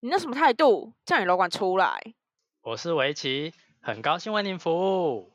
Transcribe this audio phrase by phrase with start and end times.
[0.00, 0.92] 你那什么态度？
[1.06, 2.14] 叫你楼管出来！
[2.60, 5.32] 我是围棋，很高兴为您服务。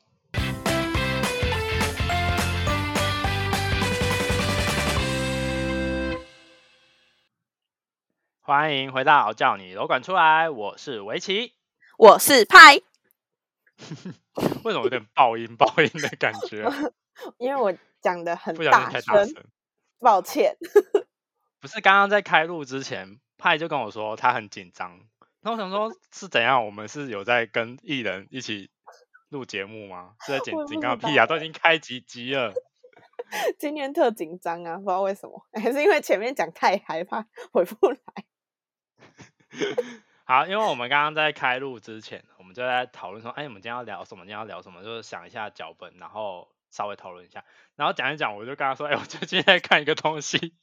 [8.40, 11.54] 欢迎回到叫你楼管出来，我是围棋，
[11.98, 12.76] 我是派。
[14.62, 16.64] 为什么有点爆音爆音的感觉？
[17.38, 19.34] 因为我讲的很大声，
[19.98, 20.56] 抱歉。
[21.60, 25.00] 不是刚刚在开录之前，派就跟我说他很紧张。
[25.40, 26.64] 那我想说，是怎样？
[26.64, 28.70] 我们是有在跟艺人一起
[29.28, 30.14] 录节目吗？
[30.24, 31.26] 是在紧紧张屁啊！
[31.26, 32.52] 都已经开几集了。
[33.58, 37.98] 今天特紧张啊，不知道为什么， 还是因为前面讲太害怕回不来。
[40.24, 44.24] 好，因为我们刚刚在开录之前，我们就在讨论说，哎，我们今天要聊什么？
[44.24, 44.84] 今天要聊什么？
[44.84, 50.54] 就是想一下脚本，然后稍微讨论一下，然后讲一讲，我就跟他说，哎，我最近在看一个东西。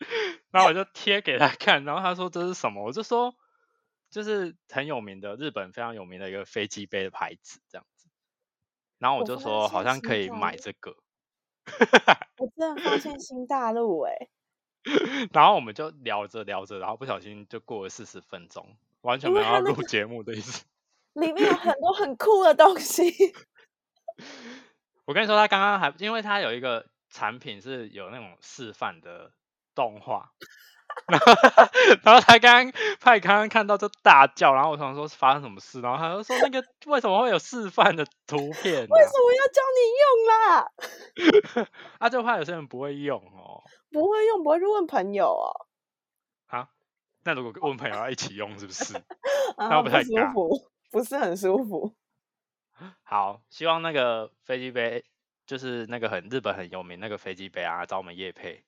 [0.50, 2.82] 然后我就贴给他看，然后他说这是什么？
[2.84, 3.36] 我就说
[4.10, 8.08] 就是很有名的日本非常有名的一个飞机杯的牌子这样子。
[8.98, 10.96] 然后我就说好像可以买这个。
[12.38, 14.28] 我真的发现新大陆哎。
[15.32, 20.64] 然后我们就聊着聊着，然后不小心就过了四十分钟，完全没有要录节目的意思。
[21.12, 23.34] 里面有很多很酷的东西。
[25.04, 29.32] 我跟你说，他刚刚还因为他有一个产品是有那种示范的。
[29.80, 30.30] 动画，
[31.06, 31.32] 然 后
[32.02, 38.86] 然后他刚刚派刚刚看到就大叫，然后我想说发生什么事，然后他就说那个为什么会有示范的图片？
[38.86, 40.70] 为什么要教你用啦？
[41.98, 45.48] 啊， 就怕有些人不会用哦，不会用不会去问朋友哦。
[46.48, 46.68] 啊，
[47.24, 48.92] 那如果问朋友要一起用是不是？
[49.56, 51.94] 那不太舒服，不是很舒服。
[53.02, 55.04] 好，希望那个飞机杯
[55.46, 58.64] 就是那个很日本很有名那个飞机杯啊，找我们叶配。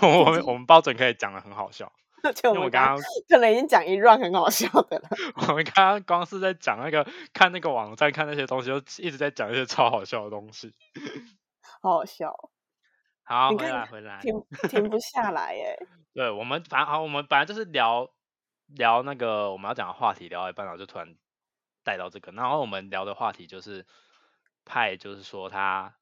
[0.02, 1.92] 我们我们包准可以讲的很好笑，
[2.44, 5.08] 因为我刚刚可能已经讲一 round 很好笑的了。
[5.48, 10.74] 我们刚刚光是在讲那个看那个网站看那些东西，就一直在讲一些超好笑的东西，
[11.82, 12.34] 好好笑。
[13.24, 14.34] 好，回来回来，停
[14.68, 15.78] 停不下来耶。
[16.12, 18.08] 对，我们反正好，我们本来就是聊
[18.66, 21.14] 聊那个我们要讲的话题，聊一半然后就突然
[21.82, 23.86] 带到这个，然后我们聊的话题就是
[24.64, 25.94] 派，就是说他。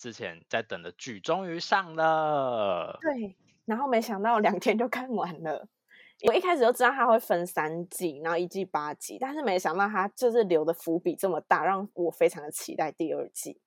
[0.00, 5.68] 之前在等的剧终于上了，对，然后没想到两天就看完了。
[6.26, 13.60] 我一开始就知道它会分三季，然后一季八集，但是没想到它就是留的伏笔这么大，让我非常的期待第二季。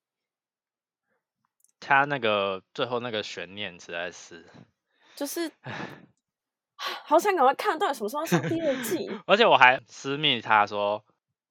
[1.80, 4.50] 他那个最后那个悬念实在是，
[5.16, 5.52] 就是
[7.06, 9.12] 好想赶快看到底什么时候上第二季。
[9.28, 11.06] 而且我还私密他说，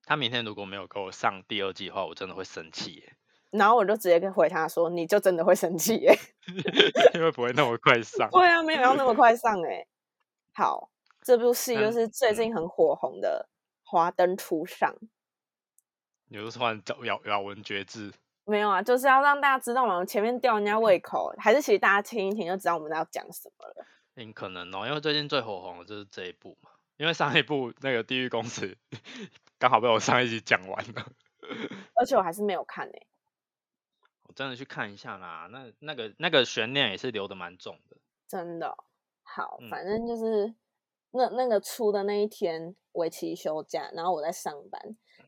[0.04, 3.16] 他明天如果没有给我上第二季的话，我真的会生气耶。
[3.52, 6.18] 然后我就直接跟回他说：“你就真的会生气耶，
[7.14, 9.86] 因为不会那么快上。”对啊，没有要那么快上哎。
[10.54, 10.90] 好，
[11.20, 13.48] 这部戏就是最近很火红的
[13.90, 14.90] 《华灯初上》。
[16.28, 18.10] 你就突然咬咬文嚼字？
[18.44, 23.86] 没有啊，就是要让大家知道嘛，前面吊人家胃口，还是其实大家听一听就知道我们要讲什么了。
[24.16, 28.66] 很，可能哦，因为最近最火红的就是这一部嘛，因为上一部那个《地狱公子》
[29.58, 31.06] 刚好被我上一集讲完了，
[31.94, 33.06] 而且我还是没有看哎。
[34.34, 37.97] 真的去看一下啦，那那个那个悬念也是留的蛮重的。
[38.28, 38.75] 真的
[39.22, 40.54] 好，反正就是
[41.10, 44.81] 那那个出的那一天，围棋休假，然后我在上班，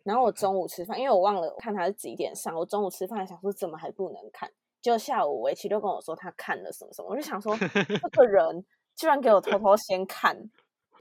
[0.02, 4.50] 然后我中午吃饭，因为我忘了看他是几点上，我中午吃饭想说怎么还不能看，
[4.80, 8.64] 就下午围棋就跟我说他看了什么什么，我就想说 这个人
[8.96, 10.50] 居然给我偷偷先看。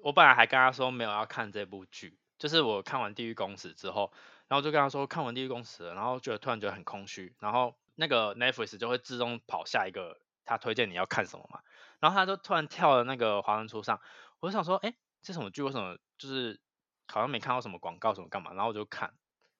[0.01, 4.11] 我本来还跟他说没有要看这部剧，就是我看完《地狱公使》之后，
[4.49, 7.73] 然后就跟他说看完《地狱公使》了，然后觉得突然觉得很空虚，然后。
[7.95, 11.59] 那个 Netflix 就会自动跑下一个他推荐你要看什么嘛，
[11.99, 13.99] 然后他就突然跳了那个华灯初上，
[14.39, 15.61] 我就想说，哎，这什么剧？
[15.61, 16.59] 为什么就是
[17.07, 18.51] 好像没看到什么广告什么干嘛？
[18.53, 19.13] 然后我就看，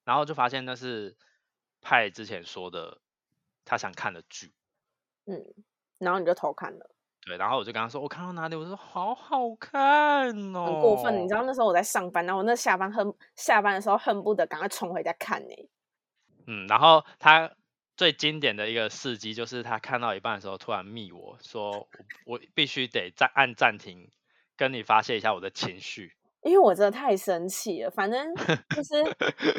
[0.04, 1.16] 然后就发现那是
[1.80, 3.00] 派之前说的
[3.64, 4.54] 他想看的剧，
[5.26, 5.42] 嗯，
[6.00, 6.90] 然后你就偷看了，
[7.22, 8.56] 对，然后我就跟他说，我看到哪里？
[8.56, 15.70] 我说好好看哦，很过分，你知道那时候我在上班，然后我那下班恨下班的时候恨不得赶快冲回家看呢，
[16.48, 17.50] 嗯，然后他。
[17.96, 21.88] 最经典的一个事迹就是他看到一半的时候突然密我说
[22.26, 24.10] 我必须得暂按暂停
[24.56, 27.92] 跟你发泄一下我的情绪，因为我真的太生气了。
[27.92, 28.98] 反正就是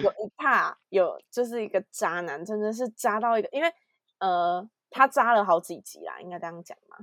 [0.03, 3.73] 有一怕有就是一个渣男，真的是渣到一个，因为
[4.19, 6.97] 呃他渣了好几集啦，应该这样讲嘛。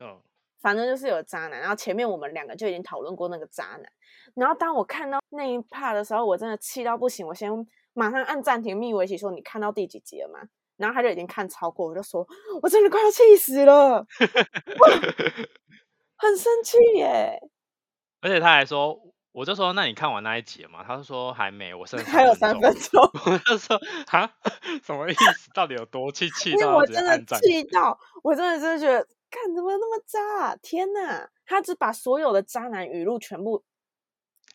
[0.00, 0.20] 嗯，
[0.60, 3.92] 反正就是有渣男，然后前面我们两个就已经讨论过那个渣男，
[4.34, 7.50] 然后当我看到那一怕的时候，我真的气到不行，我先
[7.92, 10.48] 马上按暂停密我一起说你看到第几集了吗？
[10.76, 12.26] 然后他就已经看超过，我就说，
[12.62, 14.06] 我真的快要气死了，
[16.16, 17.38] 很生气耶。
[18.20, 18.98] 而且他还说，
[19.32, 20.82] 我就说那你看完那一集嘛？
[20.82, 23.02] 他就说还没，我剩 还有三分 钟。
[23.26, 23.76] 我就说
[24.10, 24.30] 啊，
[24.82, 25.50] 什么意思？
[25.52, 26.30] 到底有多气？
[26.30, 30.56] 气到我真的气到，我真的真的觉得，看怎么那么渣？
[30.56, 31.28] 天哪！
[31.46, 33.62] 他只把所有的渣男语录全部，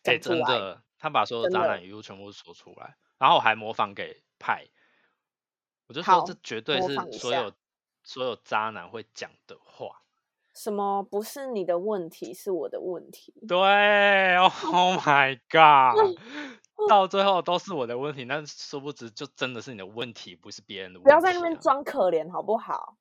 [0.02, 4.66] 哎，真的，他把所有的渣男语录全部说出来，然后我还模仿给派。
[5.90, 7.52] 我就说这绝对是所有
[8.04, 9.88] 所有渣男会讲的话。
[10.54, 13.34] 什么不是你的问题，是我的问题。
[13.48, 13.56] 对
[14.36, 16.16] ，Oh my god，
[16.88, 21.08] 到最后都是我的问题，那殊不知就真的是你的问题，不是别人的问题。
[21.08, 22.96] 不要在那边装可怜，好不好？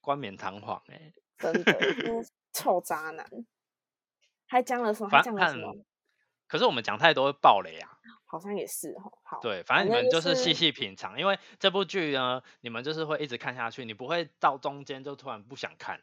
[0.00, 1.78] 冠冕堂皇哎，真的，
[2.54, 3.26] 臭渣男，
[4.46, 5.10] 还讲了什么？
[5.10, 5.74] 还讲了什么？
[6.46, 7.98] 可是我们讲太多会爆雷啊。
[8.30, 9.12] 好像也是哦。
[9.24, 16.00] 好，对，反正你们就是细细品尝，因为这部剧呢，你们就是会一直看下去，你不会到中间就突然不想看。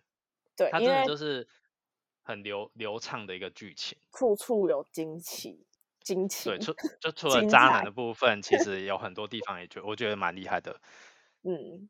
[0.57, 1.47] 对，它真的就是
[2.24, 5.65] 很流流畅的一个剧情，处处有惊奇，
[6.01, 6.50] 惊奇。
[6.50, 10.81] 对，除就除了渣男的部分，其实有很多地方也觉我觉得蛮厉害的。
[11.47, 11.88] 嗯。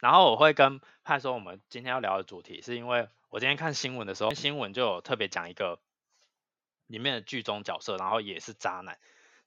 [0.00, 5.78] 然后我会跟派说，我们今天要聊的主题，是因为我今天看新闻的时候，新闻就有特别讲一个
[6.86, 8.98] 里面的剧中角色，然后也是渣男。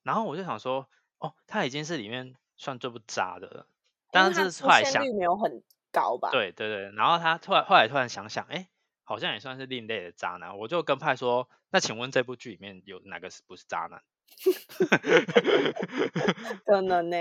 [0.04, 3.68] 然后我就想说，哦，他已经是里面算最不渣的了，
[4.12, 5.64] 但是后来想没有很。
[5.94, 8.68] 高吧，对对对，然后他突然后来突然想想，哎，
[9.04, 10.58] 好像也算是另类的渣男。
[10.58, 14.02] 我就跟派说，那请问这部剧里面有哪个是不是渣男？
[16.66, 17.18] 可能呢，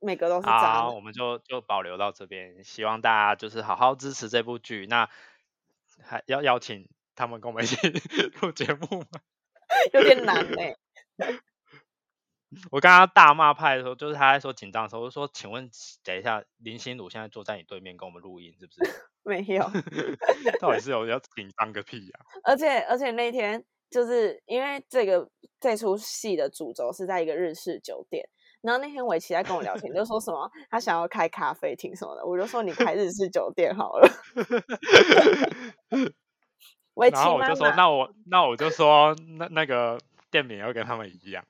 [0.00, 0.80] 每个都是渣。
[0.80, 4.86] 好，我们就就保留到这边，希望大家就是好好支持这部剧。
[4.86, 5.10] 那
[6.02, 7.76] 还要邀请他们跟我们一起
[8.40, 9.20] 录节目吗？
[9.92, 10.56] 有点难呢。
[12.70, 15.70] 我刚刚大骂派的时候，就是他在说紧张的时候，我就说：“请问，
[16.02, 18.80] 等一下，林心如现在坐在你对面跟我们录音，是不是？”
[19.22, 19.62] 没有，
[20.60, 22.20] 到底是有要紧张个屁呀！
[22.42, 25.28] 而且而且那天就是因为这个
[25.60, 28.26] 这出戏的主轴是在一个日式酒店，
[28.62, 34.08] 然后那天围棋在跟我聊天，就说什么他想要开咖啡厅什么的，我就说你开日式酒店好了。
[36.94, 40.00] 围棋然后我就说那我那我就说那那个
[40.30, 41.44] 店名要跟他们一样。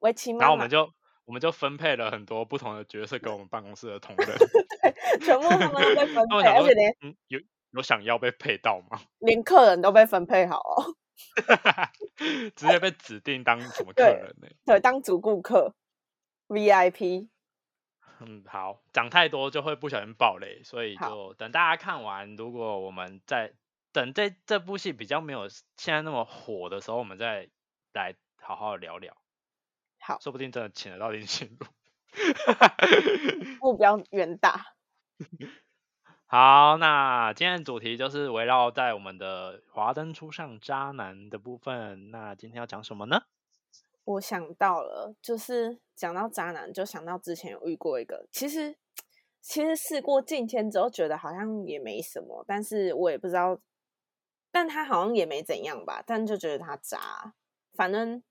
[0.00, 0.92] 围棋，然后我们就
[1.24, 6.96] 我们就分配了很多不同的角色给我们办公室的同 仁，对，全部他们都被分 配，而且连
[7.28, 9.00] 有有想要被配到吗？
[9.20, 10.96] 连客人都被分配好哦，
[12.56, 14.48] 直接被指定当什么客人呢？
[14.66, 15.74] 对，当主顾客
[16.48, 17.28] ，VIP。
[18.18, 23.52] 嗯，好，讲太多就会不小心爆雷，所以就等大家看完，如果我们在
[23.92, 27.48] 等这这部戏比较没有现在那么火的时候，我们再。
[27.92, 29.16] 来好好聊聊，
[30.00, 31.66] 好，说不定真的请得到林心如，
[33.60, 34.74] 目标远大。
[36.26, 42.10] 好，那今天的主题就是围绕在我们的华灯初上渣男的部分。
[42.10, 43.24] 那今天要讲什么呢？
[44.04, 48.74] 我想到了，就是讲到渣男，就想到之前有遇过一个，其实
[49.42, 53.60] 其实事过境迁之后，觉得好像也没什么，但是我也不知道，
[54.50, 57.34] 但他好像也没怎样吧，但就觉得他渣。
[57.74, 58.22] 反正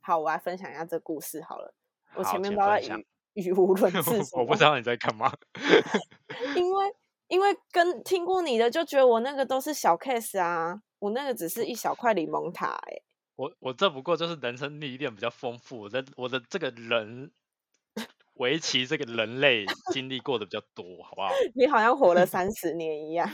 [0.00, 1.74] 好，我来分享一下这故事好了。
[2.14, 5.32] 我前面都在语语无伦 次，我不知道你在干嘛。
[6.56, 6.94] 因为
[7.28, 13.02] 因为跟听过你的，就觉得我那个都是小 case 啊，我那个只是一小块柠檬塔哎。
[13.36, 17.30] 我我这不过就是人生历练比较丰富，我的我的这个人
[18.34, 21.28] 围棋这个人类经历过的比较多，好不好？
[21.54, 23.30] 你好像活了三十年一样。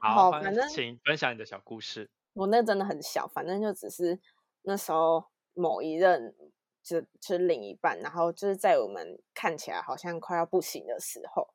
[0.00, 2.08] 好，反正请分享你的小故事。
[2.40, 4.18] 我那真的很小，反正就只是
[4.62, 6.34] 那时候某一任
[6.82, 11.46] 就就是另一半，然后就是在我们看起来好像快要不行的时候，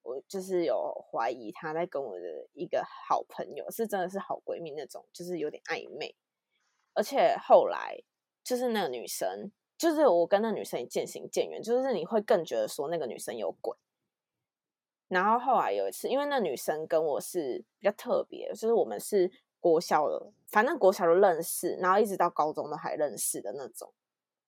[0.00, 6.16] 我就是有怀疑他在跟我的一个好朋友，是真的是好闺蜜那种，就是有点暧昧。
[6.94, 8.02] 而且后来
[8.42, 13.76] 就是那个女生，就是我跟那女生渐行渐远，就是你会更觉得说那个女生有鬼。
[15.06, 19.30] 然后后来有一次，因为那女生跟我是比较特别，就是我们是。
[19.60, 23.92] 国小的，反正国小都认识，然后一直到高中都还认识的那种，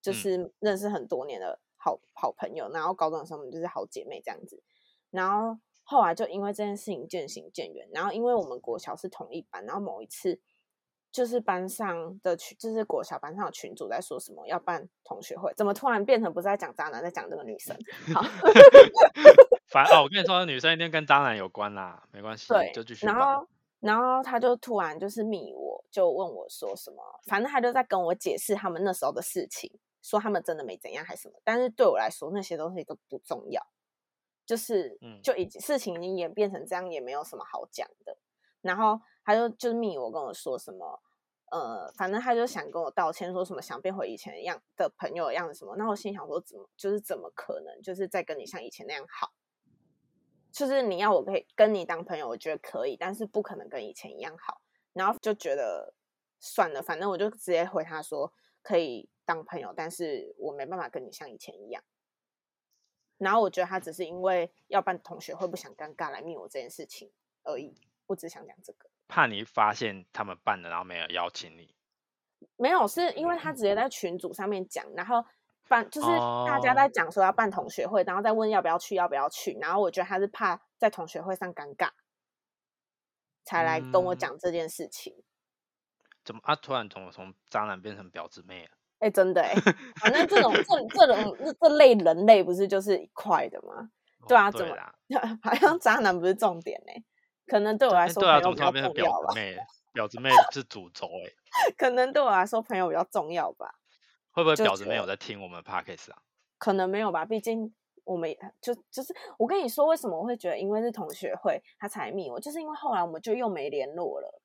[0.01, 2.69] 就是认识很多年的好好朋友。
[2.71, 4.63] 然后高中的时候我们就是好姐妹这样子。
[5.11, 7.87] 然后后来就因为这件事情渐行渐远。
[7.93, 10.41] 然后因为我们国小是同一班，然后某一次
[11.13, 17.77] 就是班上的群，就是国小班上的群主在说什么要办同学会，怎么突然变成不是在讲渣男，在讲这个女生？
[18.15, 18.23] 好，
[19.69, 23.05] 反哦，我跟你说，女生一定跟渣男有关啦，没关系，对，就继续。
[23.05, 23.47] 然后。
[23.83, 29.69] 然后他就突然就是密我，就问我说什么，反正他就在跟我解释他们那时候的事情，
[30.01, 31.35] 说他们真的没怎样还是什么。
[31.43, 33.61] 但是对我来说，那些东西都不重要，
[34.47, 38.17] 就是就已经事情已经演变成这样，也没有什么好讲的。
[38.61, 41.03] 然后他就就是密我跟我说什么，
[41.51, 45.75] 呃，反正他就想跟我道歉，说什么想变回以前一样的朋友一样什么。
[45.77, 49.33] 那我心想说，怎么就是怎么可能，就是再跟你像以前那样好？
[50.53, 54.61] 就是你要我可以跟你当朋友，我觉得可以，但是不可能跟以前一样好。
[54.93, 55.95] 然后就觉得
[56.39, 58.31] 算了，反正我就直接回他说
[58.63, 61.83] 可以当朋友，但是我没办法跟你像以前一样。
[63.17, 67.11] 然后我觉得他只是因为要办同学会不想尴尬来密我这件事情
[67.45, 67.75] 而已，
[68.07, 68.91] 我只想讲这个。
[69.09, 71.75] 怕你发现他们办了，然后没有邀请你。
[72.57, 75.25] 没有，是因为他直接在群组上面讲，然后
[75.69, 76.07] 办就是
[76.47, 79.57] 大家在讲说要办同学会，然后再问要不要去，要不要去。
[79.61, 81.91] 然后我觉得他是怕在同学会上尴尬，
[83.45, 85.15] 才来跟我讲这件事情。
[86.25, 86.55] 怎么啊？
[86.55, 88.71] 突然从从渣男变成婊子妹了？
[89.01, 89.55] 哎，真的哎，
[90.01, 93.91] 反正这种这这种这这类人类不是就是一块的吗？
[94.29, 94.77] 对啊，怎么
[95.43, 96.93] 好像渣男不是重点呢？
[97.49, 99.35] 可能对我来说，对啊，朋友比较重要吧。
[99.95, 103.75] 婊子妹是主轴哎， 可能对我来说朋友比较重要吧。
[104.33, 106.19] 会不会婊子没有在听我们 podcast 啊？
[106.59, 107.75] 可能没有吧，毕竟
[108.05, 114.41] 我们就就是我跟你说，为什么我会觉得因为是同学会他才密我，就是因为后来我们就又没联络了。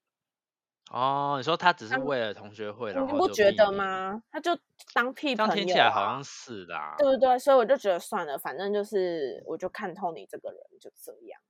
[0.89, 4.24] 哦，你说他只是为了同学会，你不觉得吗？
[4.32, 4.58] 他就
[4.94, 7.38] 当屁朋友，听起来好像是的，啊对不对？
[7.38, 11.41] 所以我就觉得算了，反正就是我就看透你这个人，就这样。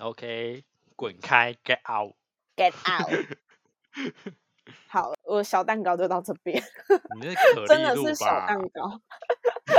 [0.00, 0.64] OK，
[0.96, 3.38] 滚开，Get out，Get out。
[4.88, 6.62] 好，我小蛋糕就到这边。
[7.68, 9.00] 真的是小蛋糕，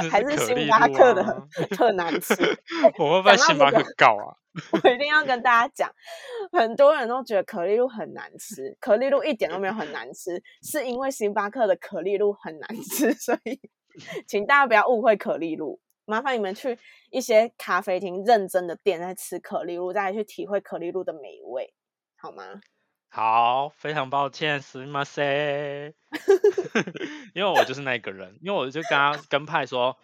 [0.10, 2.34] 还是星巴克的特难吃？
[3.00, 4.36] 我会被星巴克告啊！
[4.72, 5.92] 我一定要跟大家讲，
[6.52, 13.60] 很多人都觉得可丽露很难吃，可丽露一点都没有很难吃，是因为星巴克的可丽露很难吃，所以
[14.28, 15.80] 请大家不要误会可丽露。
[16.06, 16.78] 麻烦你们去
[17.10, 21.74] 一些咖啡厅认真的店在吃可丽露，再去体会可丽露的美味，
[22.16, 22.62] 好吗？
[23.15, 25.95] 好，非常抱歉，すみません。
[27.35, 29.99] 因为我就是那个人，因为我就跟他跟派说，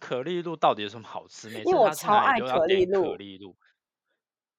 [0.00, 1.48] 可丽露到底有什么好吃？
[1.50, 3.12] 每次他超爱可丽露。
[3.12, 3.56] 可丽露。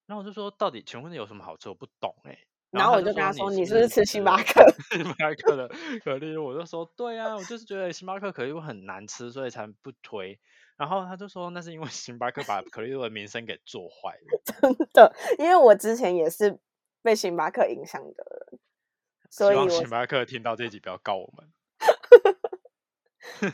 [0.06, 1.68] 然后我就说，到底请问有什么好吃？
[1.68, 2.38] 我不懂哎。
[2.70, 4.64] 然后我就跟他说，你是不是吃星巴克？
[4.92, 5.68] 星巴克的
[6.02, 10.40] 可丽露，我就说，对啊，我就是觉得星巴克可丽露很难吃，所以才不推。
[10.78, 14.40] 然后他就说，那是因为星巴克把可丽露的名声给做坏了。
[14.42, 16.58] 真 的，因为我之前也是。
[17.05, 18.59] 被星巴克影响的人，
[19.29, 21.47] 所以星巴克听到这集不要告我们。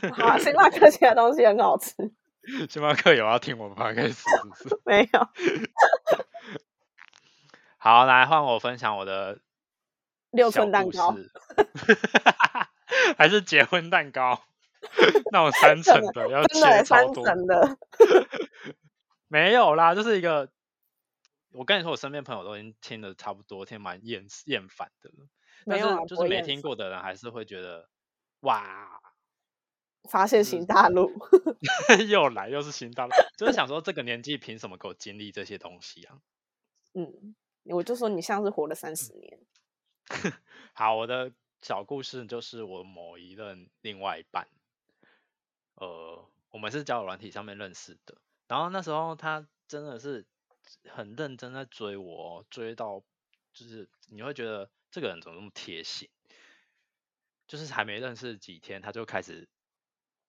[0.13, 1.93] 好，星巴克其他东西很好吃。
[2.71, 4.79] 星巴克有要听我们 podcast 是不是？
[4.87, 5.27] 没有。
[7.77, 9.39] 好，来换我分享我的
[10.29, 11.13] 六寸蛋糕，
[13.17, 14.43] 还是结婚蛋糕？
[15.33, 17.77] 那种三层的要切超多的。
[19.27, 20.49] 没有啦，就是一个。
[21.53, 25.27] 我跟你说，我身边朋友都已经听的差不多，听蛮厌厌烦的了。
[25.65, 27.89] 但是，就是没听过的人还是会觉得，
[28.39, 29.01] 哇，
[30.09, 31.11] 发现新大陆，
[32.09, 36.19] 又来又是新大陆，就是想说这个年纪凭什么给我经历这些东西啊？
[36.95, 39.39] 嗯，我就说你像是活了三十年。
[40.73, 41.31] 好，我的
[41.61, 44.47] 小故事就是我某一任另外一半，
[45.75, 48.17] 呃，我们是交友软体上面认识的，
[48.47, 50.25] 然后那时候他真的是。
[50.89, 53.03] 很认真在追我，追到
[53.53, 56.09] 就是你会觉得这个人怎么那么贴心？
[57.47, 59.49] 就是还没认识几天，他就开始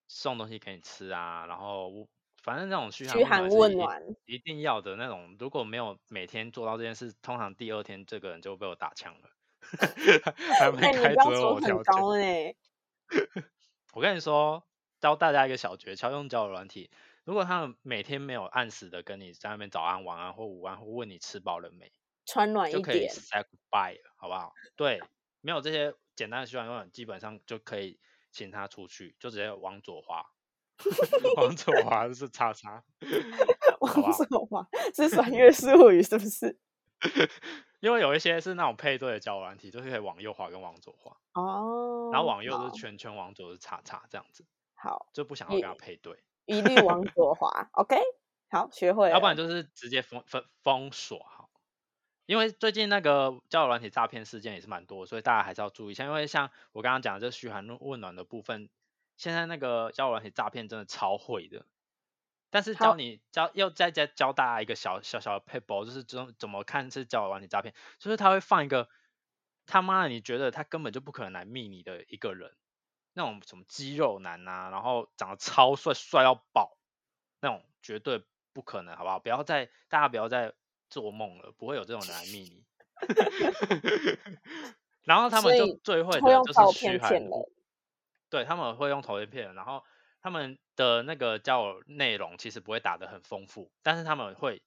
[0.09, 2.09] 送东西给你吃啊，然后
[2.43, 5.37] 反正那种嘘寒问暖一定要的那种。
[5.39, 9.31] 如果没有每天做到这件事，通常第二天这个人就被我打枪了。
[10.59, 12.57] 还没开择我条件。
[13.95, 14.67] 我跟你说，
[15.01, 16.91] 教大家一个小诀窍，用交友软体。
[17.25, 21.93] 如果他们每天没有按时的跟你在那边早安、晚安或午安，或问你吃饱了没，
[22.27, 24.53] 穿暖一点，就可以 say goodbye 了，好不好？
[24.75, 25.01] 对，
[25.41, 28.01] 没有这些简单的习惯，永远基本上就可以
[28.33, 30.27] 请他出去，就直接往左滑，
[31.37, 32.83] 往左滑就是叉叉，
[33.81, 36.59] 往左滑 是算越术语是不是？
[37.79, 46.23] 因为有一些是那种配对的交友软体，就是可以往右滑跟往左滑哦，然后往右是圈圈，往左是叉叉这样子，好，就不想要跟他配对。
[46.45, 47.97] 一律往左滑，OK，
[48.51, 49.11] 好，学会。
[49.11, 51.51] 要不然就是直接封封封锁好，
[52.27, 56.05] 因为最近那个交友软体诈骗事件也是蛮多，所以大家还是要注意一下。
[56.05, 58.69] 因为像我刚刚讲的这嘘寒问暖的部分，
[59.17, 61.67] 现在那个交友软体诈骗真的超会的。
[62.51, 68.89] 但是教你教要再再教大家一个小小小的 p a p e 就是怎怎么看是交友软体诈骗，就是他会放一个
[69.65, 72.53] 他妈的你觉得他根本就不可能来密你的一个人。
[73.15, 76.77] 那种什么肌肉男啊，然后长得超帅，帅到爆，
[77.41, 79.19] 那种绝对不可能，好不好？
[79.19, 80.53] 不要再大家不要再
[80.89, 82.65] 做梦了，不会有这种男秘密你。
[85.05, 87.21] 然后他们就最会的就是嘘寒
[88.31, 89.83] 对他们会用投影片，然后
[90.21, 94.63] 他们的那个交友内容其实不会打得很丰富，但是他们会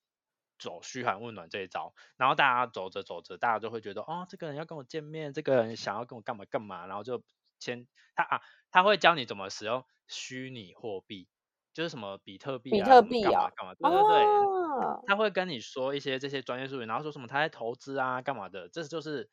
[0.59, 7.23] 走嘘寒问暖这一招，然后大家走着走着，大家就会觉得哦，这个人要跟我见面，这个人想要跟我干嘛干嘛，然后就
[7.59, 11.27] 先他啊，他会教你怎么使用虚拟货币。
[11.74, 19.29] 就是什么比特币啊，干嘛干嘛，对对对，他会跟你说一些这些专业术语，然后说什么他在投资啊，干嘛的，这就是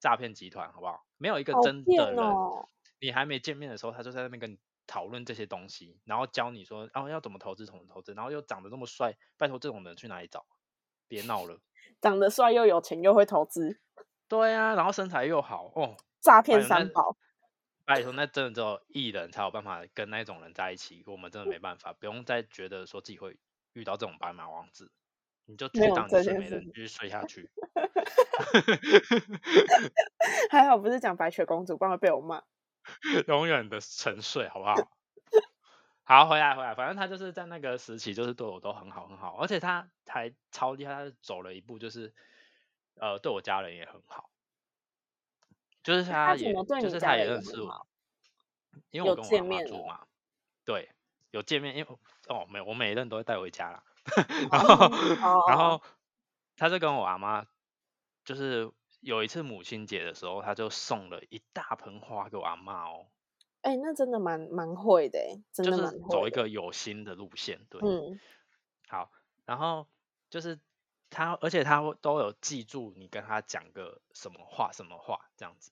[0.00, 1.04] 诈骗集团，好不好？
[1.18, 2.18] 没有一个真的人，
[2.98, 10.44] 你还没见面的时候，他就在那边跟你讨论这些东西，然后教你说，哦，要怎么投资，怎么投资，然后又长得这么帅，拜托这种人去哪里找？
[11.06, 11.60] 别闹了，
[12.02, 13.78] 长得帅又有钱又会投资，
[14.26, 17.16] 对啊，然后身材又好，哦，诈骗三宝。
[17.84, 23.36] 拜托，那真的只有艺人才有办法跟那种人在一起，我们真的没办法，不用再觉得说自己会
[23.74, 24.90] 遇到这种白马王子，
[25.44, 27.50] 你就去当睡美人，继续睡下去。
[30.50, 32.42] 还好不是讲白雪公主，不然会被我骂。
[33.28, 34.74] 永远的沉睡，好不好？
[36.04, 42.14] 好，回来回来，反正他就是在那个时期，就是对我都很好很好，而且他还超厉害，他走了一步，就是
[42.96, 44.30] 呃，对我家人也很好。
[45.84, 47.86] 就是他也，就是他也认识我，
[48.90, 50.06] 因为我跟我妈住嘛，
[50.64, 50.88] 对，
[51.30, 51.98] 有见面，因为
[52.28, 53.84] 哦，没有，我每一任都会带回家啦。
[54.50, 55.82] 然后，然后
[56.56, 57.46] 他就跟我阿妈，
[58.24, 63.06] 就是有一次母亲节的时候，他就送了一大盆花给我阿妈哦。
[63.60, 65.18] 哎，那真的蛮蛮会的，
[65.52, 68.18] 真的就是走一个有心的路线，对，嗯，
[68.88, 69.10] 好，
[69.44, 69.86] 然后
[70.30, 70.58] 就是。
[71.14, 75.70] 他而且他会都有记住你跟他讲个什么话什么话这样子，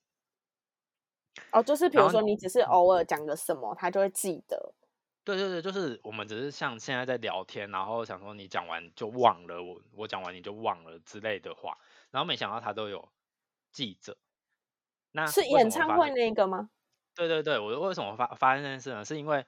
[1.50, 4.72] 哦，就是比如说你只是偶尔讲个什么，他就会记得。
[5.24, 11.76] 对对对，就是我们只是像现在在聊天，然后想说你讲完就忘了，我我讲完你就忘了之类的话，
[12.10, 13.08] 然后没想到他都有
[13.72, 14.16] 记着。
[15.10, 16.70] 那是演唱会那个吗？
[17.14, 19.04] 对对对，我为什么发发生这件事呢？
[19.04, 19.44] 是因为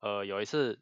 [0.00, 0.78] 呃有一次。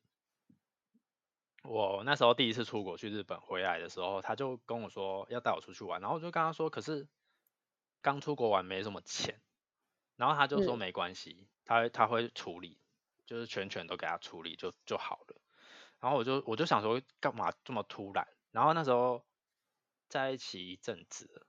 [1.69, 7.09] 我那时候第一次出国去日本回来的时候，他就跟我说要带我出去玩，然后我就跟他说，可是
[8.01, 9.41] 刚出国玩没什么钱，
[10.17, 12.79] 然后他就说没关系，他他会处理，
[13.27, 15.41] 就是全权都给他处理就就好了。
[16.01, 18.27] 然后我就我就想说干嘛这么突然？
[18.51, 19.25] 然后那时候
[20.09, 21.47] 在一起一阵子，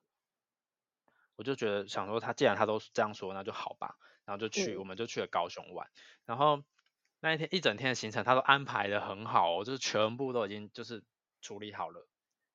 [1.36, 5.90] 我就觉得想说他既然他都这样说，那就好吧，然后就去我们就去了高雄玩，
[6.26, 6.64] 然后。
[7.20, 11.04] 那一天一整天的行程，他都安排的很好，就是全部都已经就是
[11.42, 12.08] 处理好了，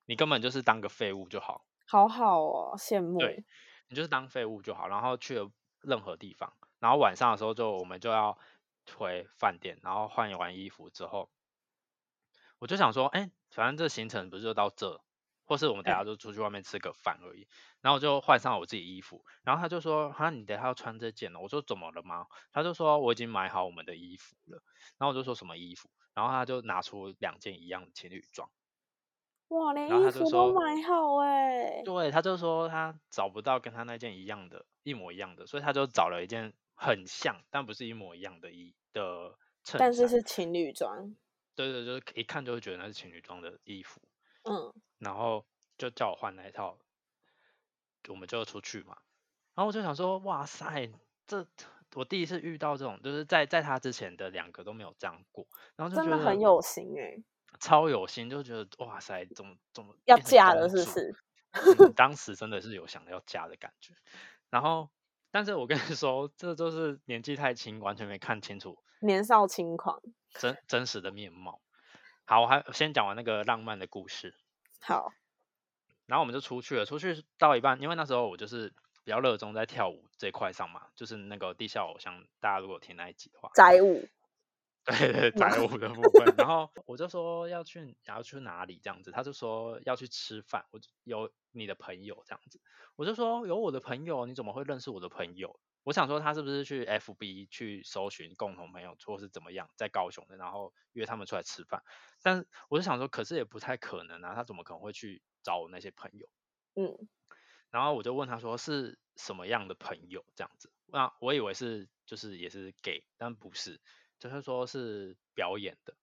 [0.06, 1.64] 你根本就是当个废物就好。
[1.86, 3.18] 好好哦，羡慕。
[3.18, 3.44] 对，
[3.88, 8.38] 你就是当废物就好，然后去了任何地方，然后晚上的时候就我们就要
[8.96, 11.28] 回饭店，然后换完衣服之后，
[12.58, 15.02] 我就想说，哎，反正这行程不是就到这。
[15.52, 17.46] 或是我们等下就出去外面吃个饭而已，
[17.82, 21.38] 然后我就换上我自己衣服，然后他就说，哈，你等下要穿这件了。
[21.38, 22.26] 我说怎么了吗？
[22.52, 24.62] 他就说我已经买好我们的衣服了。
[24.96, 25.90] 然后我就说什么衣服？
[26.14, 28.48] 然后他就拿出两件一样的情侣装。
[29.48, 31.82] 哇，连衣服都买好哎。
[31.84, 39.80] 对，他就说他找不到跟他那件一样的，一模一样的，所以他就找了一件很像但不是一模一样的衣的衬衫。
[39.80, 41.14] 但是是情侣装。
[41.54, 44.00] 对对，就是一看就会觉得那是情侣装的衣服。
[44.44, 44.72] 嗯。
[45.02, 45.44] 然后
[45.76, 46.78] 就叫我换那一套，
[48.08, 48.96] 我们就出去嘛。
[49.54, 50.88] 然后我就想说，哇塞，
[51.26, 51.44] 这
[51.94, 55.46] 我第一次遇到这种，就是在在他之前的两个都没有这样过。
[55.74, 57.20] 然后就觉得很有心哎，
[57.58, 61.14] 超有心，就觉得哇塞，怎么怎么要嫁了是不是？
[61.96, 63.94] 当时真的是有想要嫁的感觉。
[64.50, 64.88] 然后，
[65.32, 71.60] 但是我跟你说，这就是年纪太轻，完全没看清楚年少轻狂真真实的面貌。
[72.24, 74.34] 好，我还先讲完那个浪漫的故事。
[74.84, 75.12] 好，
[76.06, 76.84] 然后我们就出去了。
[76.84, 78.68] 出去到一半，因为那时候我就是
[79.04, 82.26] 比较热衷在跳舞这块上嘛，就是那个地下偶像。
[82.40, 84.08] 大家如果听那一集的话，宅舞，
[84.84, 86.34] 对对，宅舞的部分。
[86.36, 89.12] 然后 我就说要去，然后去哪里这样子？
[89.12, 90.66] 他就说要去吃饭。
[90.72, 92.60] 我有你的朋友这样子，
[92.96, 95.60] 我就说有我的朋友，你怎么会认识我的朋友？
[95.84, 101.82] 我想说他是不是去 FB 去搜寻共同朋友，或是怎么样，在高雄的，然后约他们出来吃饭。
[102.22, 106.28] 但是我就想说，可是也不太可能啊，他怎么可能会去找我那些朋友？
[106.74, 107.08] 嗯，
[107.70, 110.72] 然后我就问他说是什么样的朋友这样子？
[110.86, 113.80] 那我以为是就是也是 gay，但不是，
[114.18, 115.96] 就是说是表演的。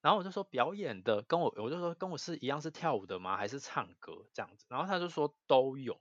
[0.00, 3.36] 然后我就说表演的跟我，我就说跟我是一样是跳舞的吗？
[3.36, 4.66] 还是唱歌这样子？
[4.68, 6.00] 然后他就说都有。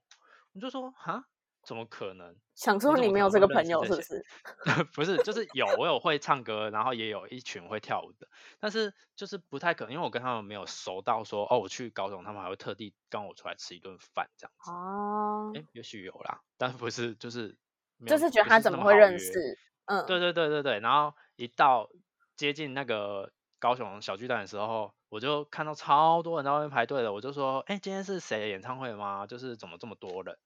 [0.51, 1.25] 我就说哈。
[1.63, 2.35] 怎么可能？
[2.55, 4.25] 想说你没有这个朋友是不是？
[4.93, 8.27] 不是，就是有，我有会唱歌，然后也有一群会跳舞的，
[8.59, 14.71] 但是就是不太可能，因为我跟他们没有熟到说，哦，我去高雄，他们还会特地跟我出来吃一顿饭这样子。
[14.71, 17.57] 哦，哎，也许有啦，但不是，就是
[18.05, 19.57] 就是觉得他怎么会认识？
[19.85, 20.79] 嗯，对对对对对。
[20.79, 21.89] 然后一到
[22.35, 29.25] 接近那个高雄小巨蛋的时候，我就看到超多人在外面排队的，我就说，哎，今天是谁的演唱会吗？
[29.25, 30.37] 就是怎么这么多人？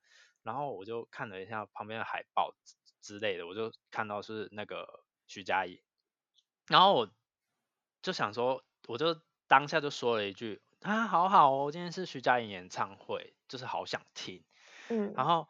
[0.48, 2.56] 然后我就看了一下旁边的海报
[3.02, 5.78] 之类的，我就看到是那个徐佳莹，
[6.68, 7.12] 然后我
[8.02, 14.42] 就想说，我就当下就说了一句啊，好好哦，今天是徐佳莹演唱会，就是好想听，
[14.88, 15.50] 嗯，然后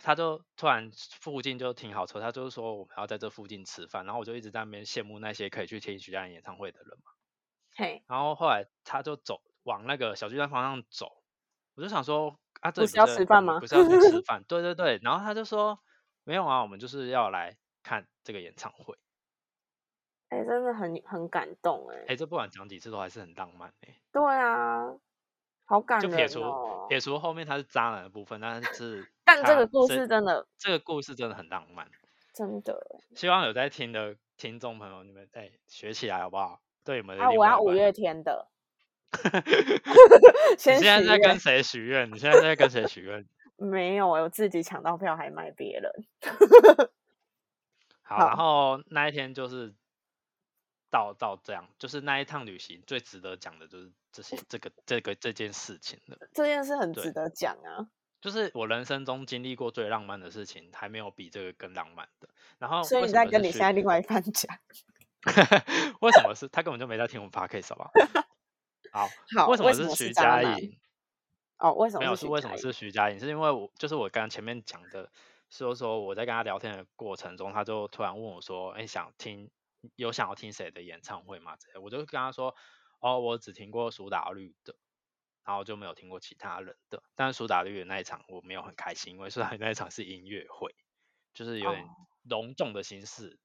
[0.00, 7.12] 他就突然附近就停好车，他就是说我们要在这附近吃饭，然后我就一直在那边羡慕那些可以去听徐佳莹演唱会的人嘛，
[7.76, 11.22] 嘿，然后后来他就走往那个小巨蛋方向走，
[11.76, 12.41] 我就想说。
[12.62, 13.60] 啊，不是要吃饭吗？
[13.60, 14.98] 不是要去吃 饭，对对对。
[15.02, 15.78] 然后他就说，
[16.24, 18.96] 没有啊，我们就是要来看这个演唱会。
[20.28, 22.04] 哎，真的很很感动哎。
[22.08, 24.00] 哎，这不管讲几次都还是很浪漫哎。
[24.12, 24.94] 对啊，
[25.66, 26.10] 好感人。
[26.10, 26.40] 就撇除
[26.88, 31.90] 撇除后面他是渣男的部分，但是 但这个故事真的，这个故事真的很浪漫，
[32.32, 33.00] 真的。
[33.14, 36.62] 希望有在听的听众朋友，你们哎学起来好不好？
[36.84, 38.51] 对你们啊，我要五月天的。
[40.52, 42.10] 你现在在跟谁许愿？
[42.10, 43.24] 你现在在跟谁许愿？
[43.56, 45.92] 没有，我自己抢到票还卖别人。
[48.02, 49.72] 好，然后那一天就是
[50.90, 56.18] 到到这样，就是那一趟旅行最值得讲的就是这些这个这个这件事情了。
[56.34, 57.86] 这件事很值得讲啊，
[58.20, 62.28] 就是我人生中经历过最浪漫的事情，还没有比这个更浪漫的。
[62.58, 64.58] 然后，所以你在跟你现在另外一半讲，
[66.00, 67.90] 为什么是他根本就没在听我们 podcast 吧？
[68.92, 69.08] 好，
[69.48, 70.78] 为什么是徐佳莹？
[71.58, 73.18] 哦，为什么没有是为什么是徐佳莹？
[73.18, 75.10] 是因为我就是我刚前面讲的，
[75.48, 79.50] 说说我在跟他聊天的过程中，他就突然问我说：“哎，想听
[79.96, 82.54] 有想要听谁的演唱会吗？”我就跟他说
[83.00, 84.74] ：“哦，我只听过苏打绿的，
[85.44, 87.02] 然后就没有听过其他人的。
[87.14, 90.74] 但是苏打绿的那一场我没有很开心，因为苏打绿那一场是音乐会，
[91.32, 91.86] 就是有点
[92.24, 93.38] 隆重的形式。”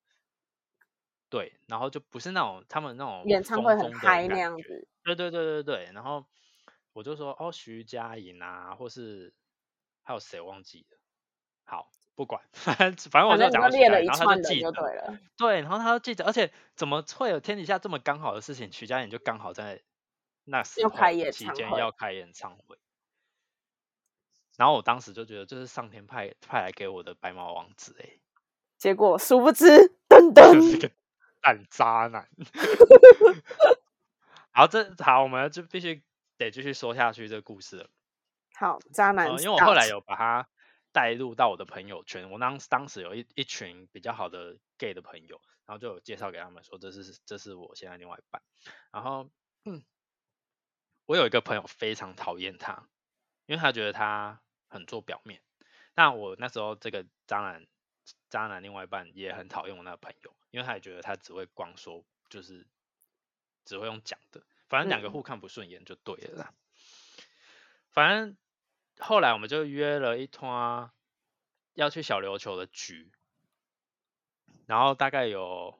[1.29, 4.87] 对，然后就不是那种他们那种演唱会很嗨那样子。
[5.15, 6.25] 对对对对对，然后
[6.91, 9.33] 我就说哦，徐佳莹啊，或是
[10.03, 10.97] 还有谁忘记了？
[11.63, 18.69] 好，不管， 反正反正我就讲了，然后他就记得，对，然后他就记得，而且怎么会有天底下这么刚好的事情？
[18.71, 19.81] 徐佳莹就刚好在
[20.43, 20.89] 那时候
[21.31, 22.77] 期间要开演唱会，
[24.57, 28.19] 然后我当时就觉得这是上天派派来给我的白马王子哎，
[28.77, 29.65] 结果殊不知，
[30.09, 30.91] 噔噔。
[31.43, 32.27] 烂渣男，
[34.57, 36.03] 好，这好，我们就必须
[36.35, 37.91] 得继续说下去这个故事了。
[38.55, 40.49] 好，渣男，因为我后来有把他
[40.91, 48.41] 带入到我的朋友圈，我当当时有一一群比较好的 gay 的朋友，然后就有介绍给他们说，这是这是我现在另外一半。
[48.91, 49.29] 然后，
[49.65, 49.83] 嗯，
[51.05, 52.89] 我有一个朋友非常讨厌他，
[53.45, 55.39] 因为他觉得他很做表面。
[55.93, 57.67] 但我那时候这个渣男。
[58.29, 62.65] 渣男另外一半也很讨厌我那个朋友，因为他也觉得他只会光说，就是
[63.67, 66.53] 只会用讲的，反正两个互看不顺眼就对了啦。
[67.91, 68.37] 反正
[68.97, 70.89] 后来我们就约了一团
[71.73, 73.11] 要去小琉球的局，
[74.65, 75.79] 然后大概有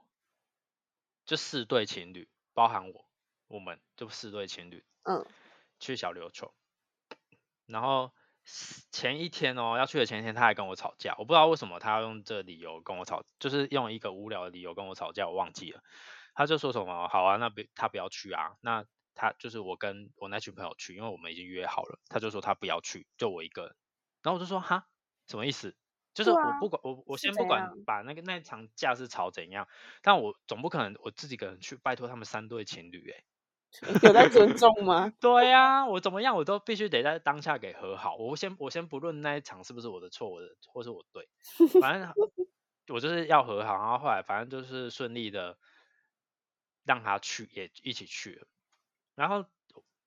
[1.26, 3.10] 就四对情侣，包含我，
[3.48, 5.26] 我们就四对情侣，嗯，
[5.80, 6.54] 去小琉球，
[7.66, 8.12] 然后。
[8.94, 15.84] 前一天哦，要去的前一天，他还跟我吵架，我不知道为什么他要用这理由跟我吵，就是用一个无聊的理由跟我吵架，我忘记了。
[16.38, 22.00] 他就说什么，好啊，那不他不要去啊，那他就是我跟我那群朋友去，因为我们已经约好了。
[22.10, 23.76] 他就说他不要去，就我一个人。
[24.22, 24.86] 然后我就说哈，
[25.28, 25.76] 什么意思？
[26.14, 29.68] 就是我不管我我先不管把那个那场架是吵怎样，
[30.04, 33.24] 但我总不可能我自己一个人去拜托他们三对情侣哎。
[34.04, 35.12] 有在尊重 吗？
[35.20, 38.16] 对呀，我怎么样我都必须得在当下给和好。
[38.16, 41.28] 我先我先不论那一场是不是我的错，我的或是我对，
[41.82, 42.14] 反正
[42.94, 43.74] 我就是要和好。
[43.76, 45.58] 然后后来反正就是顺利的
[46.88, 48.48] 让他去，也一起去了。
[49.14, 49.46] 然后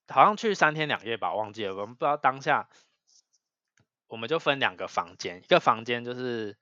[0.09, 1.75] 好像去三天两夜吧，忘记了。
[1.77, 2.69] 我们不知道当下，
[4.09, 6.57] 我们就分两个房间，一个房间就是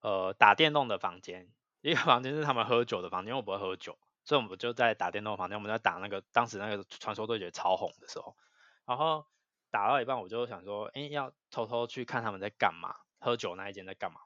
[0.00, 1.50] 呃打电动的房间，
[1.80, 3.30] 一个房间是他们喝酒的房间。
[3.30, 3.98] 因为我不会喝酒。
[4.24, 8.36] 所以我们就在打电动房间，我们在打那个当时那个传说对决超红的时候，
[8.84, 9.24] 然后
[9.70, 14.22] 打到一半，我就想说，哎，要偷偷去看他们在干嘛，喝酒那一间在干嘛。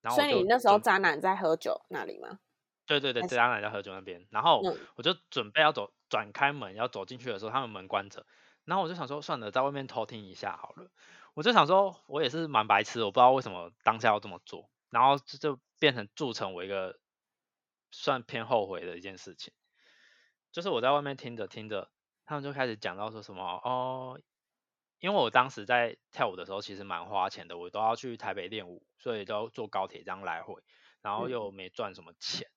[0.00, 2.38] 然后所以你那时候渣男在喝酒那里吗？
[2.86, 4.26] 对对对，渣男在喝酒那边。
[4.30, 4.62] 然后
[4.96, 8.26] 我就准备要走，转开门要走进去的时候，他们门关着。
[8.64, 10.90] 然后我就想说，算了，在外面偷听一下好了。
[11.34, 16.98] 我就想说，我也是蛮白痴，我不知道为什么当下要这么做，然后就就变成铸成我一个
[17.90, 19.52] 算偏后悔的一件事情，
[20.52, 21.90] 就是我在外面听着听着，
[22.24, 24.20] 他们就开始讲到说什么哦，
[25.00, 30.62] 因为我当时在跳舞的时候其实蛮花钱的，我都要去台北练舞，所以都要坐高铁这样来回，
[31.02, 32.48] 然后又没赚什么钱，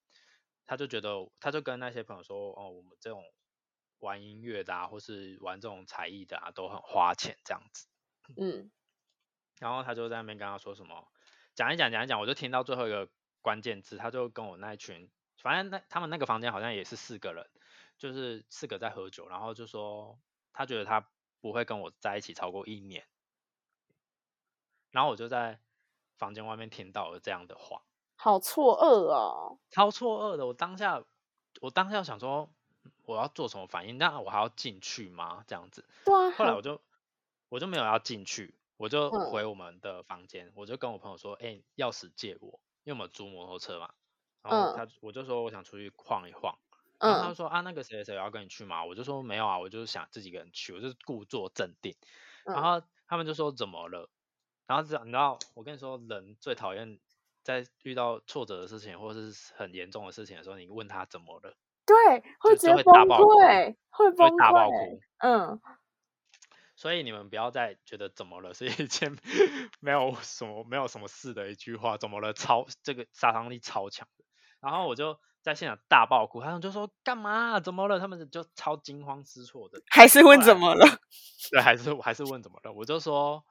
[0.67, 3.23] 他就觉得他就跟那些朋友说，哦，我们这种
[3.99, 7.87] 玩音乐的啊，或是玩这种才艺的啊，都很花钱这样子。
[8.35, 8.69] 嗯，
[9.59, 11.07] 然后他就在那边跟他说什么，
[11.55, 13.09] 讲一讲讲一讲，我就听到最后一个
[13.41, 15.09] 关键字，他就跟我那一群，
[15.41, 17.49] 反正那他们那个房间好像也是四个人，
[17.97, 20.19] 就是四个在喝酒，然后就说
[20.51, 23.07] 他觉得他不会跟我在一起超过一年，
[24.91, 25.61] 然后我就在
[26.17, 27.83] 房间外面听到了这样的话，
[28.17, 31.01] 好错愕哦，超错愕的，我当下
[31.61, 32.49] 我当下想说
[33.05, 35.45] 我要做什么反应，那我还要进去吗？
[35.47, 36.81] 这样子，对啊，后来我就。
[37.49, 43.89] 我就没有要进去，我就回我们的房间，我就跟我朋友说，哎，钥匙借我，因为我们租摩托车嘛。
[44.41, 46.53] 然后他，我就说我想出去晃一晃。
[46.99, 48.83] 然后他说啊，那个谁谁要跟你去吗？
[48.83, 51.95] 我就说没有啊，我就是想自己一个人去，我就故作镇定。
[52.43, 54.09] 然后他们就说怎么了？
[54.65, 56.99] 然后你知道，我跟你说，人最讨厌
[57.47, 61.55] 在遇到挫折的事情或者是很严重的事情的时候，你问他怎么了？
[61.85, 61.95] 对，
[62.41, 64.99] 会直接崩溃，会崩溃，大爆哭。
[65.19, 65.61] 嗯。
[66.75, 69.17] 所以你们不要再觉得怎么了是一件
[69.79, 74.25] 没有什么没有什么事的一句话，怎么了超这个杀伤力超强的。
[74.59, 77.61] 然后我就在现场大爆哭，他们就说干嘛？
[77.61, 77.97] 怎么了？
[77.97, 80.85] 他们就超惊慌失措的，还是问怎么了？
[81.49, 82.73] 对，还是还是问怎么了？
[82.73, 83.45] 我就说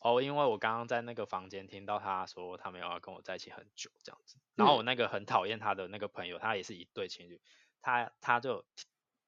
[0.00, 4.36] 哦，因为我刚刚在那个房间听到他说他们要跟我在一起很久这样子。
[4.54, 7.40] 然后我那个很讨厌他的那个朋友，他也是一对情侣，
[7.80, 8.64] 他他就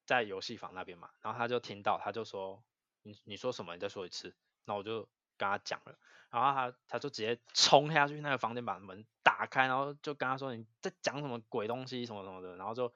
[0.07, 2.63] 在游戏房那边嘛，然后他就听到他就说。
[3.03, 3.73] 你你说什么？
[3.73, 4.37] 你再说一次。
[4.67, 12.93] 那我就跟他讲了，然后他他就直接冲下去那个房间，把门打开，然后就跟他说你在讲什么鬼东西什么什么的，然后就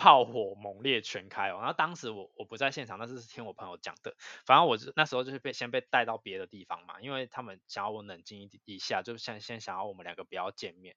[0.00, 1.58] 炮火猛烈全开哦。
[1.58, 4.16] 然后当时我我不在现场，那是听我朋友讲的。
[4.46, 10.96] 反正我那时候就是被先被带到别的地方嘛，因为他们想要我冷静一一下，就先先想要我们两个不要见面，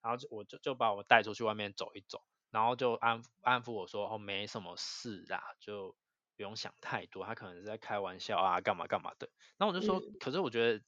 [0.00, 5.94] 然后就我就就把我带出去外面走一走，然后就安安抚我说哦没什么事啦，就。
[6.36, 9.28] 不用想太多，他可能是在开玩笑啊，干嘛干嘛的。
[9.56, 10.80] 那我就说，可是我觉得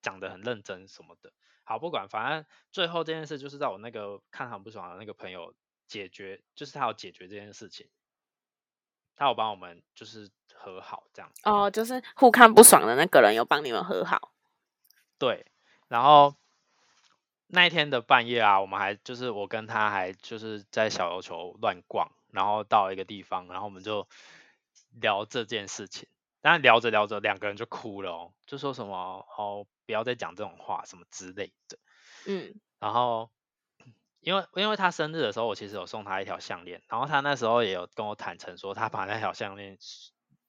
[0.00, 1.30] 讲的很认真什么的。
[1.62, 5.54] 好，不管，反正最后这件事就是在我那个看很不爽的那个朋友
[5.86, 7.88] 解决，就是他要解决这件事情，
[9.16, 11.30] 他有帮我们就是和好这样。
[11.44, 14.32] 哦，就是互看不爽的那个人有帮你们和好。
[15.18, 15.46] 对，
[15.88, 16.34] 然后
[17.46, 24.08] 那一天的半夜啊，我们还就是我跟他还就是在小琉球乱逛，然后到一个地方，然后我们就。
[25.00, 26.08] 聊这件事情，
[26.40, 31.76] 但聊着聊着，两个人就哭了哦，就说什么哦，不要再讲这种话什么之类的。
[32.26, 33.28] 嗯，然后
[34.24, 39.78] 因为因为他生日的时候，我其实有送他一条项链，然后他那时候也有跟我坦诚说，他把那条项链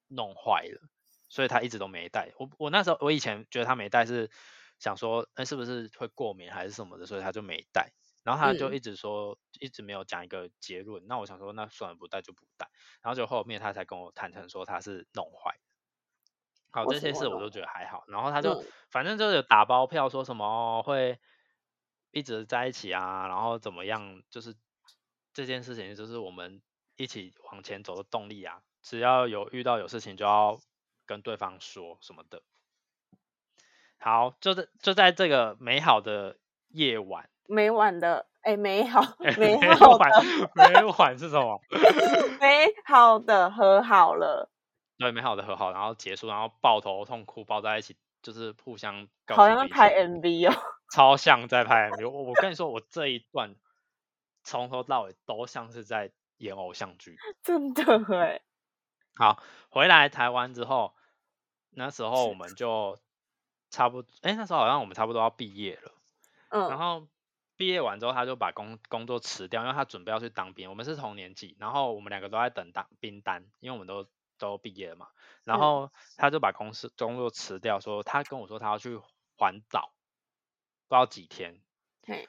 [0.08, 0.82] 弄坏了，
[1.30, 2.32] 所以他一直都没戴。
[2.38, 4.32] 我我那时候我以前觉得他没戴是
[4.80, 7.92] 想说，哎，是不是会过敏还是什么的，所以他就没戴。
[8.24, 11.06] 然后他就一直说，一直没有讲一个结论。
[11.06, 12.68] 那我想说，那算了，不戴就不戴。
[13.04, 15.60] 然后就后面他才跟我坦诚说他是弄坏。
[16.72, 18.04] 好，这些事我都觉得还好。
[18.08, 21.20] 然后他就反正就是打包票说什么会
[22.16, 24.56] 一直在一起啊，然后怎么样，就是
[25.34, 26.62] 这件事情就是我们
[26.96, 28.62] 一起往前走的动力啊。
[28.82, 30.58] 只要有遇到有事情就要
[31.06, 32.42] 跟对方说什么的。
[33.98, 36.38] 好，就在就在这个美好的
[36.70, 37.30] 夜晚。
[37.48, 39.02] 每晚的哎，美好
[39.38, 41.60] 美好的美晚是什么？
[42.40, 44.50] 美好的和好了，
[44.98, 49.06] 对，美好的和好，然后结束，然后抱头痛哭，抱在一起，就是互相。
[49.28, 50.56] 好像拍 MV 哦，
[50.92, 52.10] 超像在拍 MV。
[52.10, 53.56] 我我跟你说，我这一段
[54.44, 57.84] 从头到尾都像是在演偶像剧， 真的
[58.18, 58.42] 哎。
[59.16, 60.94] 好，回来台湾之后，
[61.70, 63.00] 那时候我们就
[63.70, 65.92] 差不多，哎，那时候好像我们差不多要毕业了，
[66.50, 67.08] 嗯，然后。
[67.58, 70.70] 毕业完之后，他就把工工作辞掉，因为他准备要去当兵。
[70.70, 75.08] 我们是同年纪，然后我们两个都在等当兵单，因为我们都都毕业了嘛。
[75.46, 79.00] 然后他就把公司工作辞掉，说他跟我说他要去
[79.38, 79.94] 环岛，
[80.88, 81.62] 不知道几天，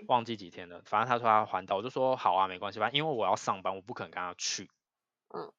[0.08, 0.82] 忘记几天了。
[0.84, 4.70] 反正他说他环岛，我就说好啊，没关系吧，因为我要上班，我不可能跟他去。
[5.34, 5.52] 嗯。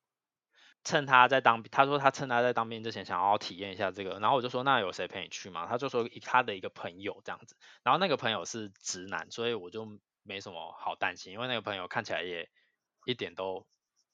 [0.84, 5.68] 趁他在当，他说他趁他在当兵之前想要体验一下这个，然后我就说那有谁陪你去吗？
[5.68, 12.50] 他就说他的一个朋友这样子，然后那个朋友是直男，所以我就没什么好担心，因为那个朋友看起来也
[13.06, 13.68] 一点都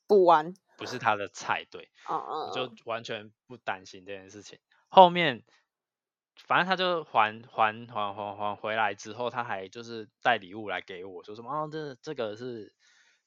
[0.08, 4.58] 不玩，不是他的菜，对，我就完全不担心这件事情。
[4.88, 5.44] 后面
[6.36, 12.74] 反正他就还还还还还回来之后，他还就是带礼物来给我，说什么哦，这这个是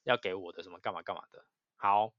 [0.05, 1.45] 要给我的，什么干嘛干嘛的。
[1.77, 2.13] 好，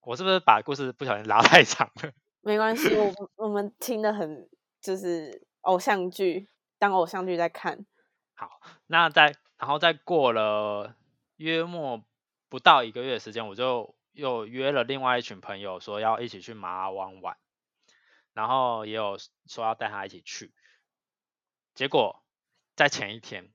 [0.00, 2.12] 我是不是把故事不小心拉太长了？
[2.42, 4.48] 没关系，我我们听的很
[4.80, 7.86] 就是偶像剧，当偶像剧在看。
[8.34, 10.96] 好，那在然后再过了
[11.36, 12.02] 约莫
[12.48, 17.36] 不到一个月的时间，我就又约了另外一群朋友，说要一起去马湾玩。
[18.34, 19.16] 然后也有
[19.46, 20.52] 说要带他一起去，
[21.72, 22.24] 结果
[22.74, 23.52] 在前一天，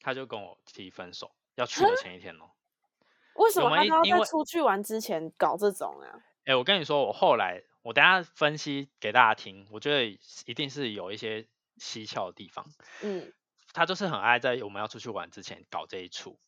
[0.00, 2.50] 他就跟我提分手，要去的前一天哦。
[3.36, 6.24] 为什么他要在出去玩之前搞这种啊？
[6.46, 11.46] 哎，我跟你说，我后来我等下分析给大家听，我觉得一定是有一些
[11.78, 12.64] 蹊跷的地方。
[13.02, 13.34] 嗯，
[13.74, 16.40] 他就是很爱在我们要出去玩之前搞这一出。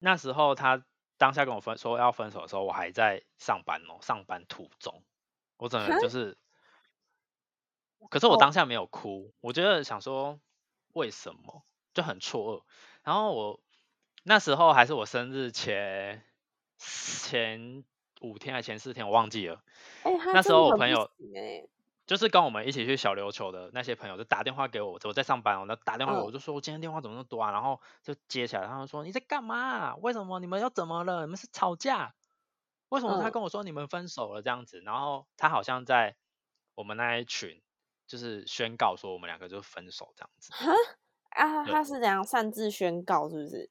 [0.00, 0.84] 那时候他
[1.16, 5.04] 当下跟我分说要分手的时候，我还在上班哦，上班途中，
[5.58, 6.36] 我整个就是。
[8.08, 10.38] 可是我当下没有哭，我觉得想说
[10.92, 12.62] 为什么就很错愕。
[13.02, 13.60] 然后我
[14.22, 16.22] 那时候还是我生日前
[16.78, 17.84] 前
[18.20, 19.62] 五天还前四天，我忘记了。
[20.32, 21.10] 那时候我朋友
[22.06, 27.50] 就是跟我们一起去小琉球的那些朋友就打电话给我，我在上班，我那打电话给我就说我今天电话怎么那么多啊？
[27.50, 29.96] 然后就接起来，他们说你在干嘛？
[29.96, 31.22] 为什么你们又怎么了？
[31.22, 32.14] 你们是吵架？
[32.88, 34.80] 为什么他跟我说你们分手了这样子？
[34.80, 36.14] 然后他好像在
[36.76, 37.60] 我们那一群。
[38.06, 40.52] 就是宣告说我们两个就分手这样子。
[41.30, 43.70] 啊，他是怎样擅自宣告是不是？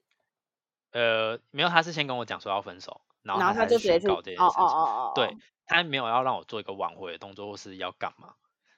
[0.92, 4.46] 呃，没有，他是先跟我讲说要分手，然后他就宣告这件事情。
[4.46, 5.12] 哦哦哦哦。
[5.14, 8.34] 对他没有要让我做一个挽回的动作，或是要干嘛？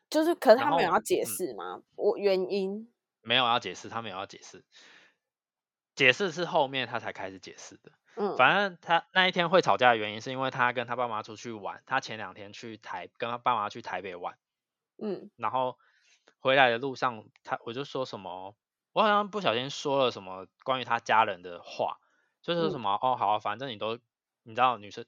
[0.09, 1.83] 就是，可是他没有要解释吗？
[1.97, 2.91] 我原因
[3.21, 4.65] 没有要解释，他没有要解释。
[5.95, 7.93] 解释是后面他才开始解释的。
[8.17, 14.39] 嗯，反正他那一天会吵架的原因，是因为他跟他爸妈出去玩，他前两天去台跟他爸妈去台北玩。
[14.99, 15.79] 嗯，然后
[16.41, 18.55] 回来的路上，他我就说什么，
[18.93, 21.99] 我好像不小心说了什么关于他家人的话，
[22.43, 23.99] 就是什么哦，好，啊反正你都
[24.43, 25.05] 你知道，女生，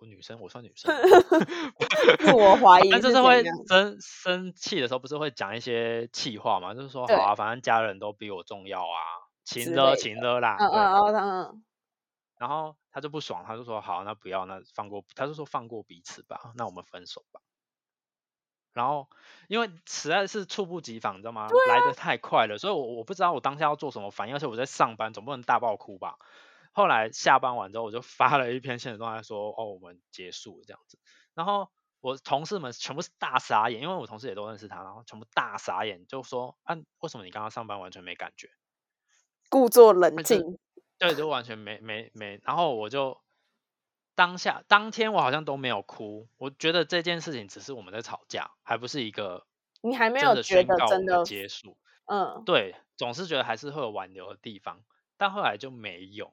[0.00, 0.92] 我女生，我算女生
[2.36, 8.98] 我怀疑，但就是会生生气的时候，不是会讲一些气话嘛，就是说好啊，反正家人都比我重要啊，
[9.44, 10.94] 情了情了啦，嗯嗯。
[11.14, 11.64] 嗯，
[12.38, 17.40] 然后他就不爽，他就说好，那不要，那放过，他就说放过彼此吧，那我们分手吧。
[18.74, 19.08] 然后，
[19.48, 21.48] 因为实在是猝不及防，你知道吗？
[21.68, 26.18] 来的太快了，所以我我不知道我当下要做什么反应，而且我在上班，总不能大爆哭吧。
[26.72, 30.98] 后来下班完之后，我就发了一篇现实状态，说哦，我们结束了这样子。
[31.34, 38.48] 然后我同事们全部是大傻眼，因为我同事也都认识他，然后全部大傻眼，就说啊，为什么你刚刚上班完全没感觉？
[39.48, 40.58] 故作冷静，
[40.98, 42.40] 对，就完全没没没。
[42.44, 43.23] 然后我就。
[44.14, 49.44] 当下当天我好像都没有哭，我觉得这件事情只是我们在吵架，还不是一个
[49.80, 51.76] 你还没有觉得真的结束。
[52.06, 54.84] 嗯，对，总是觉得还是会有挽留的地方，
[55.16, 56.32] 但后来就没有。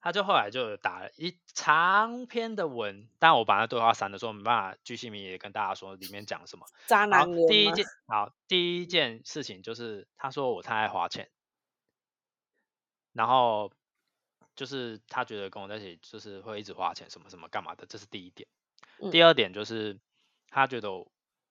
[0.00, 6.66] 他就后来就打了一长篇的文，但我把那对话删了，说没办法巨细靡也跟大家说里面讲什么。
[6.86, 11.30] 渣男第一件好，第一件事情就是他说我太爱花钱，
[13.12, 13.72] 然后。
[14.56, 18.48] 就是他觉得跟我在一起就是会一直花钱什么什么干嘛的，这是第一点。
[19.10, 19.98] 第二点就是
[20.48, 20.88] 他觉得，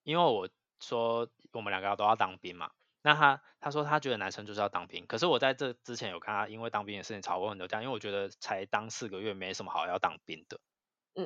[0.04, 5.06] 因为我说我们两个都要当兵嘛，那他他说他觉得男生就是要当兵。
[5.08, 10.60] 可是我在这之前有看他因为当兵的事情吵过很多架，因为我觉得才当四个月没什么好要当兵的。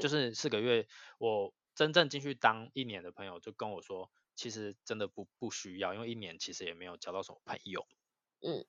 [0.02, 0.86] 就是四个月，
[1.18, 7.88] 我真正进去当一年的朋友就跟我说，其实真的不不需要，因为一年其实也没有交到什么朋友。
[8.42, 8.66] 嗯，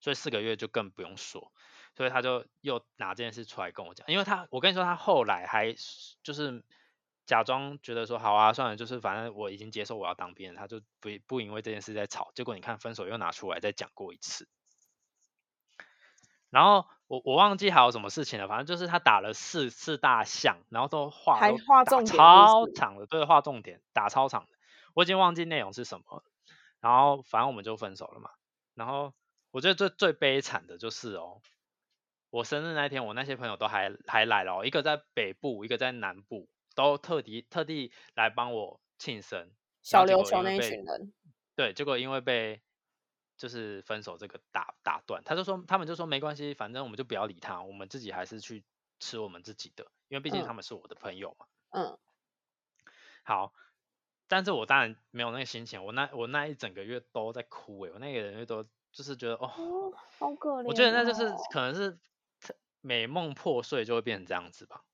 [0.00, 1.52] 所以四个月就更不用说。
[1.96, 5.74] 所以他就又拿这件事出来跟我讲，因为他我跟你说，他后来还
[6.22, 6.62] 就是
[7.24, 12.32] 假装觉得说好啊，算了，就是反正我已经接受我要当兵，他就不不因为这件事在吵。
[12.34, 14.46] 结果你看分手又拿出来再讲过一次，
[16.50, 24.48] 然后我我忘记还有什么事情了，反正就是他打了四四大项，然后都画还画重点，超长的，对，画重点打超长的，
[24.92, 26.22] 我已经忘记内容是什么。
[26.80, 28.30] 然后反正我们就分手了嘛。
[28.74, 29.14] 然后
[29.50, 31.40] 我觉得最最悲惨的就是哦。
[32.36, 39.52] 我生日那天，我那些朋友都还还来了，一个在北部，一个在南部，都特地特地来帮我庆生。
[39.82, 41.14] 小刘球那一群人。
[41.54, 42.60] 对，结果因为被
[43.38, 48.66] 就是分手这个打打断，他就说他们就说没关系，反正我们就不要理他，我们自己还是去
[49.00, 51.46] 吃我们自己的，因为毕竟他们是我的朋友嘛。
[51.70, 51.98] 嗯。
[53.24, 53.54] 好，
[54.28, 60.66] 但是我当然没有那个心情，我那我那一整个月都在哭诶，我那个人都就是觉得哦，好可怜。
[60.66, 61.98] 我觉得那就是可能是。
[62.86, 64.84] 美梦破碎就会变成这样子吧，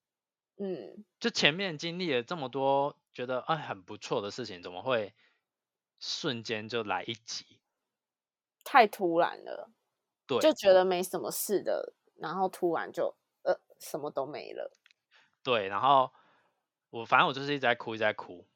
[0.57, 5.15] 嗯，就前面经历了这么多，觉得哎很不错的事情，怎么会
[6.01, 7.61] 瞬间就来一集，
[8.65, 9.71] 太突然了，
[10.27, 14.73] 对，就觉得没什么事的，然后突然就呃什么都没了。
[15.43, 16.11] 对，然后
[16.89, 18.49] 我反正我就是一直在哭，一直在哭，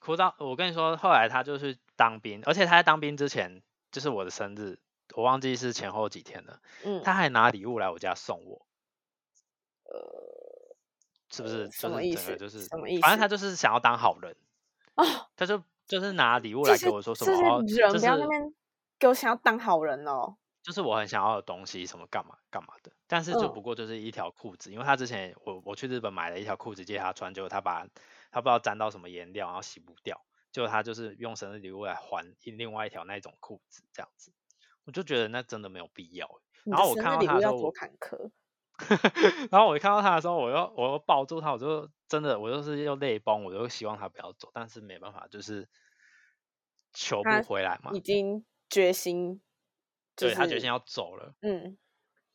[0.00, 4.78] 哭到我跟你说，后来他就去当兵，而且他在当兵之前，就是我的生日，
[5.14, 8.66] 我忘记是前后几天了，嗯，他还拿礼物来我家送我，
[9.92, 10.76] 呃，
[11.30, 11.70] 是不是？
[11.70, 12.24] 什就是么意思？
[12.26, 13.02] 整个就是，什么意思？
[13.02, 14.34] 反正他就是想要当好人，
[14.94, 15.04] 哦，
[15.36, 18.54] 他就就是拿礼物来给我说什么，哦些人就是不要那边
[18.98, 20.36] 给我想要当好人哦。
[20.62, 27.84] 就是我很想要的东西，什么干嘛干嘛的，但是就嗯不过就是一条裤子，因为他之前我我去日本买了一条裤子借他穿，结果他把
[28.30, 34.32] 他不知道沾到什么颜料，然后洗不掉，结果他就是用生日礼物来还另外一条那种裤子这样子，
[34.84, 36.30] 我就觉得那真的没有必要
[36.62, 38.30] 然后我看到他的时候，我物要多坎坷。
[39.50, 45.68] 然后我一看到他的时候，我又我又抱住他，我就真的我就是又泪崩，我就希望他不要走，但是没办法，就是
[46.92, 49.40] 求不回来嘛已，经决心，
[50.16, 51.34] 就对他决心要走了。
[51.40, 51.78] 嗯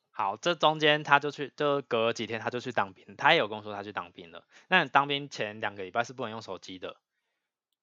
[0.10, 4.48] 好，这中间他就去，就隔了几天他就去当兵，他也有跟我说他去当兵了。
[4.68, 6.98] 那当兵前两个礼拜是不能用手机的。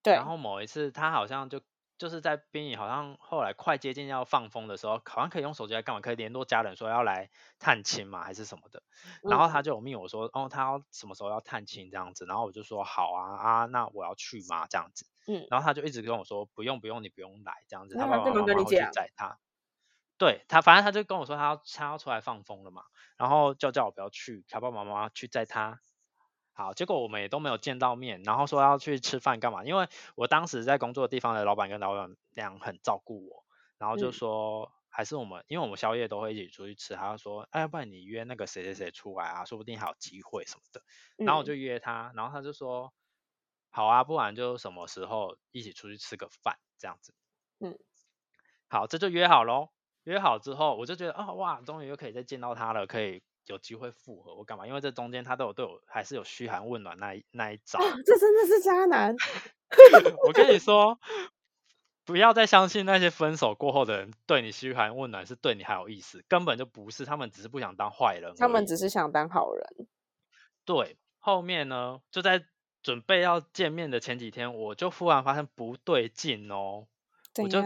[0.02, 1.60] 对然后某一次他好像就
[2.05, 6.02] 就是在兵营，好像后来快接近要放风的时候，好像可以用手机来干嘛？
[6.02, 8.82] 可以联络家人说要来探亲嘛，还是什么的。
[9.22, 12.26] 然后嗯他就有命我说，哦，他要什么时候要探亲这样子。
[12.26, 14.66] 然后我就说好啊啊，那我要去嘛？
[14.66, 15.07] 这样子。
[15.26, 19.38] 嗯，然后他就一直跟我说不用不用，你不用来这样子，那他他爸爸妈妈会去载他。
[20.18, 22.82] 对他，反正他就跟我说他要他要出来放风了嘛，
[23.16, 25.80] 然后就叫我不要去，他爸爸妈妈去载他。
[26.57, 29.64] 好，结果我们也都没有见到面，然后说要去吃饭干嘛？
[29.64, 33.44] 因为我当时在工作的地方的老板跟老板娘很照顾我，
[33.76, 40.80] 然后就嗯说还是我们，因为我们宵夜都会一起出去吃，他就说，哎，要不然你约那个谁谁谁出来啊，说不定还有机会什么的。
[41.16, 42.94] 然后我嗯就约他，然后他就说，
[43.70, 47.12] 好啊，不然就什么时候一起出去吃个饭这样子。
[47.59, 47.76] 嗯，
[48.68, 49.70] 好，这就约好喽。
[50.05, 54.66] 约好之后，我就觉得啊、哇，终于又可以再见到他了，可以有机会复合我干嘛？
[54.66, 57.78] 因为这中间他都有对我还是有嘘寒问暖那一那一招。
[57.78, 59.14] 哦，这真的是渣男。
[60.26, 60.99] 我跟你说，
[62.05, 68.34] 不要再相信那些分手过后的人对你嘘寒问暖是对你还有意思，根本就不是，他们只是不想当坏人。
[68.36, 69.64] 他们只是想当好人。
[70.64, 72.45] 对，后面呢，就在
[72.82, 76.86] 准备要见面的前几天，我就忽然发现不对劲哦。
[77.42, 77.61] 我就？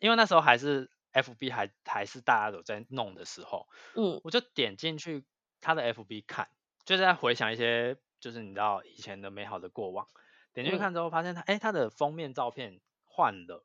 [0.00, 0.90] 因为那时候还是
[1.22, 5.24] FB 还还是大家有在弄的时候，嗯我就点进去
[5.60, 6.48] 他的 FB 看，
[6.84, 10.06] 就是在回想一些就是你知道以前的美好的过往。
[10.54, 13.64] 点进去嗯看之后，发现他哎、他的封面照片换了，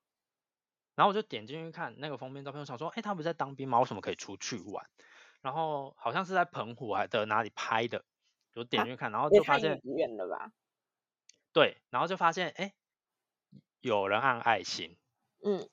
[0.96, 3.80] 然后我就点进去看那个封面照片，我想说，哎、他不是在当兵吗？
[3.80, 4.86] 为什么可以出去玩？
[5.42, 8.06] 然后好像是在澎湖还的哪里拍的，
[8.54, 10.52] 我点啊进去看，然后就发现远了吧？
[11.52, 12.74] 对，然后就发现哎、
[13.80, 14.98] 有人按爱心，
[15.44, 15.68] 嗯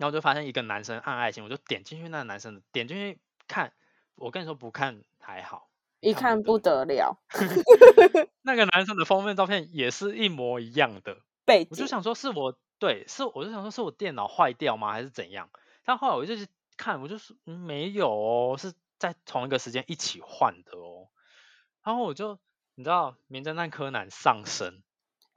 [0.00, 3.74] 然后就发现一个男生按爱心，我就点进去那个男生的，点进去看，
[4.14, 5.68] 我跟你说不看还好，
[6.00, 7.18] 一看不得得了，
[8.40, 15.50] 那个男生的封面照片也是一模一样的，背景我就想说是我对，是我就想说是我电脑坏掉吗，还是怎样？
[15.84, 16.48] 但后来我就去
[16.78, 21.08] 看，我就说、嗯、没有哦，是在同一个时间一起换的哦。
[21.82, 22.38] 然后我就
[22.74, 24.82] 你知道，名侦探柯南上身，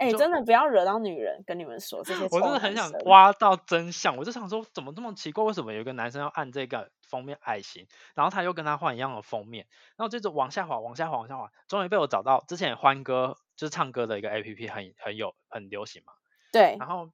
[0.04, 12.44] 哎、就真的不要惹到女人，跟你们说这些臭我真的很想挖到真相，我就想说怎么这么奇怪，为什么有一个男生要按这个封面爱心，然后他又跟他换一样的封面，然后接着往下滑，往下滑，往下滑，终于被我找到。
[12.48, 16.14] 之前欢歌就是唱歌的一个 A P P 很很有很流行嘛，
[16.52, 17.10] 对然后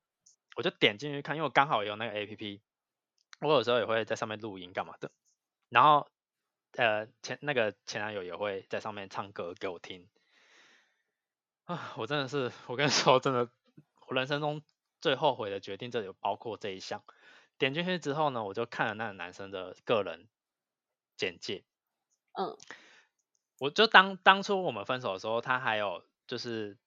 [0.55, 2.61] 我就点进去看，因为我刚好有那个 A P P，
[3.41, 5.11] 我有时候也会在上面录音干嘛的，
[5.69, 6.07] 然后
[6.77, 10.07] 呃前那个前男友也会在上面唱歌给我听，
[11.70, 13.47] 啊，我真的是我跟你说，真的，
[14.07, 14.63] 我人生中
[15.01, 17.03] 最后悔的决定，这里有包括这一项。
[17.59, 20.28] 点进去之后呢，我就看了那个男生的个人
[21.15, 21.63] 简介，
[22.34, 22.57] 嗯。
[23.59, 26.80] 我就当当初我们分手的时候，他还有就是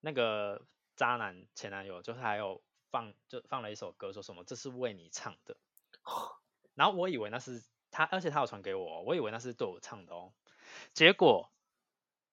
[0.00, 5.56] 那个渣男前男友，就是还有放就放了一首歌，说什么这是为你唱的，
[6.74, 10.34] 然后我以为那是他，而且他有传给我哦，我以为那是对我唱的哦，
[10.92, 11.53] 结果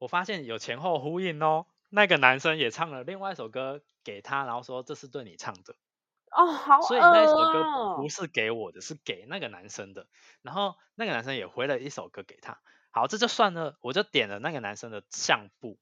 [0.01, 5.75] 我发现有前后呼应哦，那个男生也唱了另外一首歌给他，然后说这是对你唱的，
[6.31, 10.07] 哦，好所以那首歌不是给我的，是给那个男生的。
[10.41, 12.59] 然后那个男生也回了一首歌给他。
[12.89, 15.77] 好，这就算了，我就点了那个男生的相簿。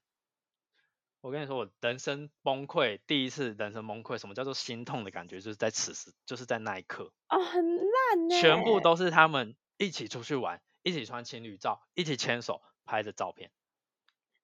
[1.21, 13.51] 我跟你说，我人生崩溃，第一次人生崩溃，什么叫做心痛的感觉，就是在此时，就是在那一刻，哦，很烂呢，全部都是他们一起出去玩，一起穿情侣照，一起牵手拍的照片，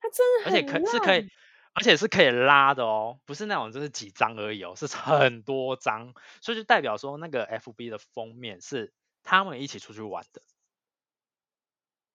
[0.05, 1.29] 他真的而且可是可以，
[1.73, 8.93] 而且是可以拉的哦，不是那种就是几张而已哦，是很多张，所以就代表说那个 FB 的封面是
[9.23, 10.41] 他们一起出去玩的。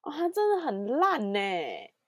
[0.02, 1.40] 哦，他真的很烂呢。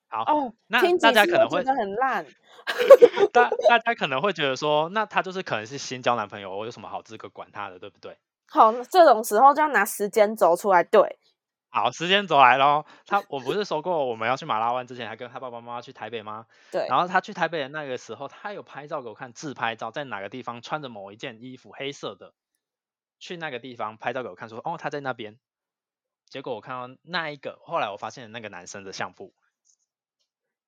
[0.08, 2.26] 好哦，那大家可能会觉得很烂。
[3.32, 8.16] 大大家可能会觉得说，那他就是可能是新交男朋友，我有什么好资格管他的，对不对？
[8.48, 11.18] 好，这种时候就要拿时间轴出来对。
[11.72, 12.86] 好，时间走来咯。
[13.06, 16.46] 他我不是说过我们要去马拉湾之前，还跟他爸爸妈妈去台北吗？
[16.70, 22.34] 对，然后他去台北的那个时候，他有拍照给我看，自拍照，在哪个地方穿着某一件衣服，黑色的，
[23.18, 25.38] 去那个地方拍照给我看，说哦他在那边。
[26.28, 29.34] 结果我看到那一个，后来我发现那个男生的相簿，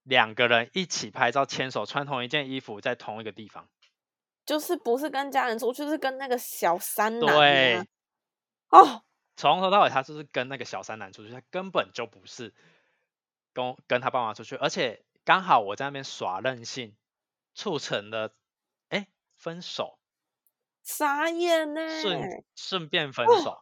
[0.02, 3.68] 两个人一起拍照，牵手，穿同一件衣服，在同一个地方。
[4.44, 7.36] 就是不是跟家人出去，是跟那个小三男、啊。
[7.38, 7.86] 对，
[8.68, 9.02] 哦，
[9.36, 12.54] 从头到尾他就是跟那个小三男出去，他根本就不是
[13.52, 16.94] 跟跟他爸妈出去，而且刚好我在那边耍任性，
[17.54, 18.34] 促成了
[18.88, 19.98] 哎分手，
[20.82, 22.00] 傻眼呢。
[22.00, 23.50] 顺顺便分哦手。
[23.50, 23.60] 哦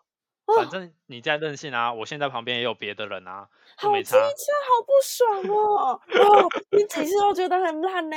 [0.57, 4.11] 反正你在任性啊，我现在旁边也有别的人啊，好没差。
[4.11, 6.01] 机车，好不爽哦！
[6.03, 8.17] 哦，你几次都觉得很烂呢。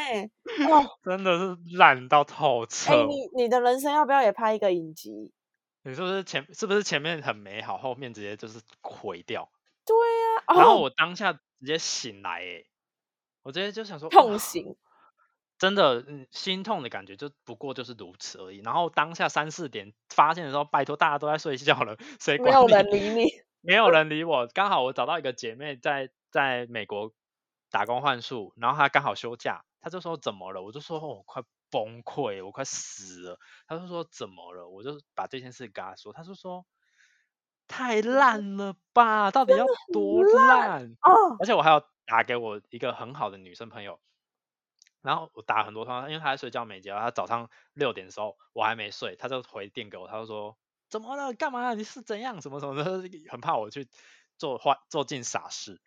[0.68, 2.94] 哦， 真的是烂到透彻。
[2.94, 5.32] 哎，你你的人生要不要也拍一个影集？
[5.86, 9.52] 你是不是前是不是前面很美好，后面直接就是毁掉？
[9.86, 12.66] 对呀、啊，然后哦我当下直接醒来，哎，
[13.44, 14.76] 我直接就想说痛醒，
[15.60, 18.62] 真的，嗯，心痛的感觉就不过就是如此而已。
[18.64, 22.66] 然后当下三四点发现的时候，拜托大家都在睡觉了，谁没有？
[22.66, 23.30] 人理你。
[23.62, 24.48] 没有人理我。
[24.48, 27.14] 刚好我找到一个姐妹在在美国
[27.70, 30.64] 打工换宿，然后她刚好休假，她就说怎么了？
[30.64, 31.44] 我就说哦我快
[31.76, 33.40] 崩溃，我快死了。
[33.68, 34.70] 他就说怎么了？
[34.70, 36.66] 我就把这件事跟他说，他就说
[37.68, 40.96] 太烂了吧，到底要多烂？
[41.02, 44.00] 哦，而且我还要打给我一个很好的女生朋友，
[45.02, 50.56] 然后我打很多通，因为她在睡觉没接到，她早上六点的时候我还没睡，她就回电给我，她就说
[50.88, 51.34] 怎么了？
[51.34, 51.74] 干嘛？
[51.74, 52.42] 你是怎样？
[52.42, 53.90] 什么什么的，很怕我去
[54.38, 55.82] 做坏做尽傻事。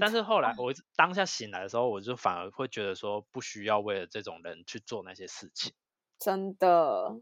[0.00, 5.72] 但是后来我当下醒来的时候，我就反而会觉得说，不需要为了这种人去做那些事情。
[6.18, 7.20] 真的，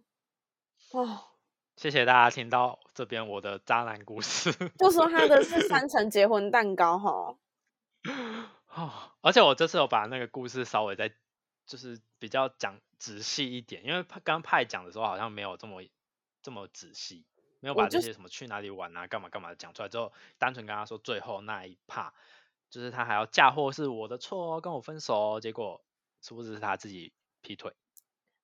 [0.92, 1.24] 哦，
[1.76, 4.50] 谢谢大家听到这边我的渣男故事。
[4.78, 7.36] 就说他的是三层结婚蛋糕哈。
[8.72, 11.12] 哦，而且我这次有把那个故事稍微再
[11.66, 15.82] 就是比较讲仔细一点，因为派刚派讲的时候好像没有这么
[16.42, 17.26] 这么仔细，
[17.60, 22.12] 没有把这些什么去哪里玩啊、干嘛干嘛的讲出来之后，单纯跟他说最后那一 part，
[22.70, 25.82] 就是他还要嫁祸是我的错哦，跟我分手哦，结果
[26.20, 27.72] 殊不知是他自己劈腿，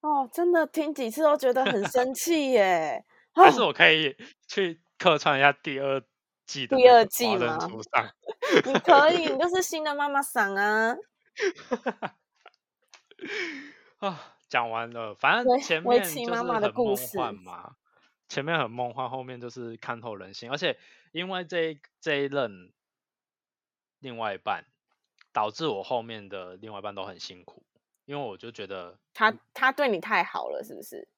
[0.01, 3.05] 哦，真的听几次都觉得很生 气耶。
[3.35, 4.16] 但是哦，我可以
[4.47, 6.03] 去客串一下第二
[6.47, 7.59] 季的第二季吗。
[8.64, 10.95] 你可以，你就是新的妈妈桑啊。
[13.99, 17.77] 啊，讲完了，反正围前围面就是很梦幻嘛，
[18.29, 20.79] 前面很梦幻，后面就是看透人心，而且
[21.12, 22.73] 因为这一这一任
[24.03, 24.64] 另外一半，
[25.32, 27.64] 导致我后面的另外一半都很辛苦，
[28.05, 31.09] 因为我就觉得，他他对你太好了，是不是？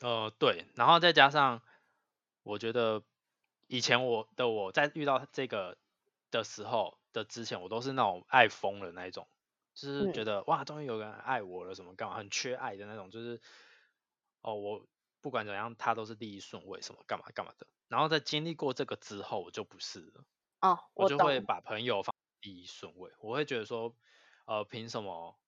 [0.00, 1.60] 呃，对，然后再加上
[2.44, 3.02] 我觉得
[3.66, 5.76] 以前我的我在遇到这个
[6.30, 9.26] 的时候的之前，我都是那种爱疯了那一种，
[9.74, 13.40] 就是嗯觉得、哇，终于有个人爱我了，什么干嘛，很缺爱的那种，就是
[14.40, 14.86] 哦，我
[15.20, 17.66] 不管怎样，他都是第一顺位，什么干嘛干嘛的。
[17.88, 20.24] 然后在经历过这个之后，我就不是了，
[20.60, 21.18] 哦，我就。
[21.18, 23.94] 会把朋友放第一顺位，我会觉得说，
[24.46, 25.38] 呃，凭什么，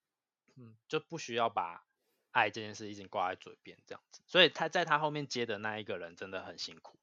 [0.57, 1.85] 嗯，就不需要把
[2.33, 4.23] 爱这件事一直挂在嘴边这样子。
[4.27, 6.99] 所以他在他后面接的那一个人真的很辛苦。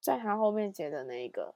[0.00, 1.54] 在他后面接的那一个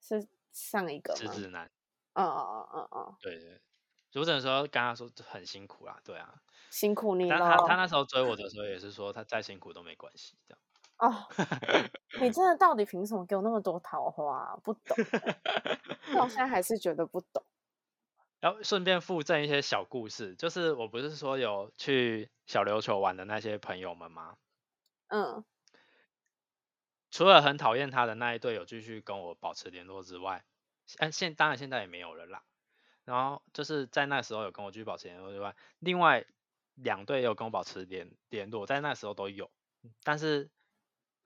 [0.00, 1.18] 是上一个吗？
[1.18, 1.70] 直直男，
[2.14, 3.60] 嗯嗯嗯嗯嗯，对对，
[4.20, 6.42] 我只能说刚刚说很辛苦啦，对啊。
[6.70, 7.76] 辛苦你但他他。
[7.76, 10.60] 那时候追我的时候也是说，他再辛苦都没关系，这样。
[10.98, 11.28] 哦，
[12.20, 17.44] 你真的到底凭什么给我那么多桃花啊、不懂欸，到现在还是觉得不懂。
[18.40, 24.36] 然后顺便附赠一些小故事，就是我不是说有去小琉球玩的那些朋友们吗？
[25.08, 25.44] 嗯，
[27.10, 30.44] 除了很讨厌他的那一对有继续跟我保持联络之外，
[30.98, 32.42] 哎，现当然现在也没有了啦。
[33.04, 36.24] 然后就是在那时候有跟我继续保持联络之外，另外
[36.74, 39.50] 两队也有跟我保持联联络，在那时候都有，
[40.04, 40.50] 但是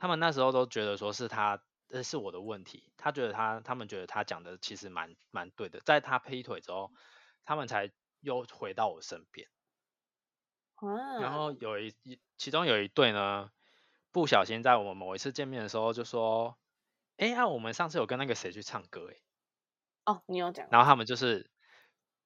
[0.02, 6.90] 他们那时候都觉得说是他呃是我的问题，他觉得他他们觉得他讲的其实蛮蛮对的，在他劈腿之后，
[7.44, 9.48] 他们才又回到我身边。
[10.74, 13.52] 啊，然后有一一其中有一对呢，
[14.10, 16.58] 不小心在我们某一次见面的时候就说，
[17.18, 19.22] 哎啊，我们上次有跟那个谁去唱歌哎，
[20.06, 21.48] 哦，你有讲，然后他们就是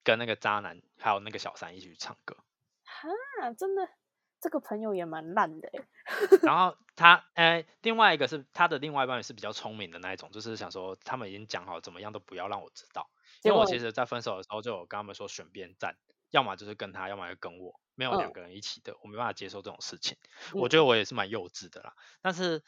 [0.03, 2.39] 跟那个渣男还有那个小三一起去唱歌。
[2.85, 3.87] 哈，真的，
[4.41, 5.71] 这个朋友也蛮烂的
[6.43, 13.11] 然后他，哎，另外一个是他的另外一半也是比较聪明的那一种，就是想说他们已经讲好怎么样都不要让我知道，
[13.43, 15.97] 因为我其实在分手的时候就有跟他们说选边站，
[16.31, 20.17] 要么就是跟他，要么就跟我，没有两个人一起的，我没办法接受这种事情。
[20.53, 22.63] 我觉得我也是蛮幼稚的啦，但是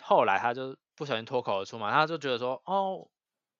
[0.00, 3.08] 后来他就不小心脱口而出嘛，他就觉得说，哦，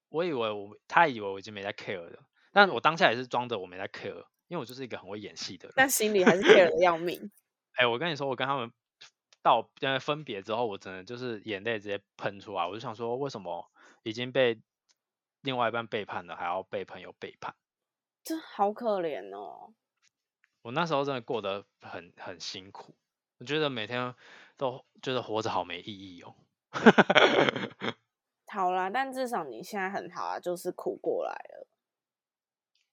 [0.08, 2.22] 我以为我，他以为我已经没在 care 了，
[2.52, 4.24] 但我当下也是装着我没在 care。
[4.48, 7.30] 因为我就是一个很会演戏的人，但心里还是 care 的要命。
[7.76, 8.72] 哎，我跟你说，我跟他们
[9.42, 12.66] 到呃分别之后，我真的就是眼泪直接喷出来。
[12.66, 13.70] 我就想说，为什么
[14.02, 14.60] 已经被
[15.42, 17.54] 另外一半背叛了，还要被朋友背叛？
[18.24, 19.74] 这好可怜哦。
[20.62, 22.94] 我那时候真的过得很很辛苦，
[23.38, 24.14] 我觉得每天
[24.56, 26.34] 都觉得活着好没意义哦。
[28.48, 31.66] 好啦，但至少你现在很好啊，就是苦过来了。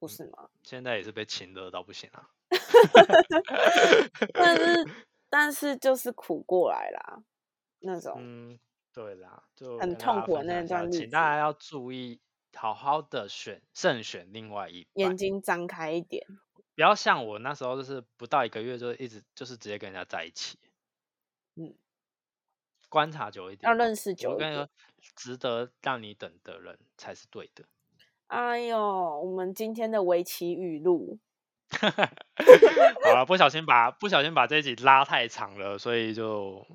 [0.04, 0.50] 不是吗？
[0.64, 2.30] 现在也是被情勒到不行啊。
[4.34, 4.86] 但是
[5.30, 7.24] 但是就是苦过来啦，
[7.80, 8.16] 那种。
[8.18, 8.60] 嗯，
[8.92, 11.00] 对啦，就很痛苦的那段日子。
[11.00, 12.20] 请大家要注意，
[12.54, 16.28] 好好的选慎选另外一眼睛张开一点，
[16.76, 20.60] 不要像我那时候，就是不到一个月就一直就是直接跟人家在一起。
[21.56, 21.74] 嗯，
[22.90, 24.32] 观察久一点，要认识久。
[24.32, 24.70] 我跟你说，
[25.16, 27.64] 值得让你等的人才是对的。
[28.34, 28.80] 哎呦，
[29.22, 31.20] 我们今天的围棋语录，
[31.70, 36.66] 好了，不小心把不小心把这一集拉太长了，所以就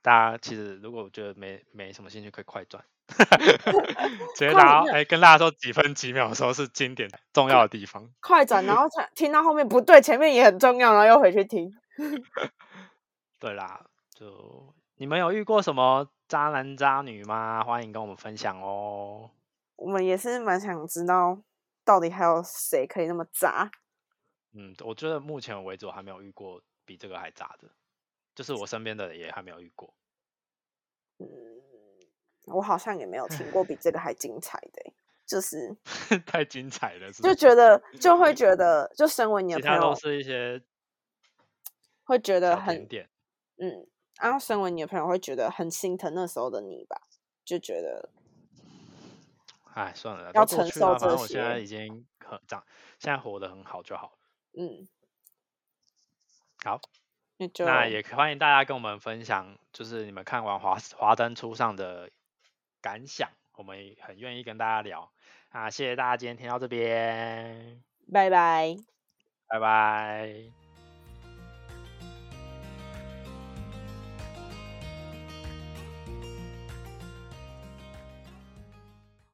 [0.00, 2.82] 大家其实如果觉得没没什么兴趣，可以快转，
[4.34, 11.70] 直接打哎跟大家说几分几秒的时候是经典重要的地方，快转，然后才听到后面不对，前面也很重要，然后又回去听。
[13.38, 13.84] 对啦，
[14.16, 17.62] 就你们有遇过什么渣男渣女吗？
[17.62, 19.32] 欢迎跟我们分享哦。
[19.78, 21.40] 我们也是蛮想知道，
[21.84, 23.70] 到底还有谁可以那么渣？
[24.52, 27.70] 嗯，我觉得目前为止我还没有遇过比这个还渣的，
[28.34, 29.94] 就是我身边的也还没有遇过。
[31.18, 31.26] 嗯，
[32.46, 34.92] 我好像也没有听过比这个还精彩的，
[35.24, 35.76] 就是
[36.26, 40.60] 太精彩了，就觉得 就会觉得，就身为你的朋友，都是一些
[42.02, 43.08] 会觉得很点，
[43.58, 43.86] 嗯，
[44.20, 47.00] 然后身为你的朋友会觉得很心疼那时候的你吧，
[47.44, 48.10] 就觉得。
[49.78, 51.22] 哎，算了，要承受这些。
[51.22, 52.64] 我现在已经很长，
[52.98, 54.18] 现在活得很好就好了。
[54.54, 54.88] 嗯，
[56.64, 56.80] 好，
[57.64, 62.10] 那也欢迎大家跟我们分享，就是你们看完《华华灯初上》的
[62.82, 65.12] 感想，我们很愿意跟大家聊。
[65.50, 67.80] 啊，谢谢大家今天听到这边，
[68.12, 68.74] 拜拜，
[69.46, 70.67] 拜拜。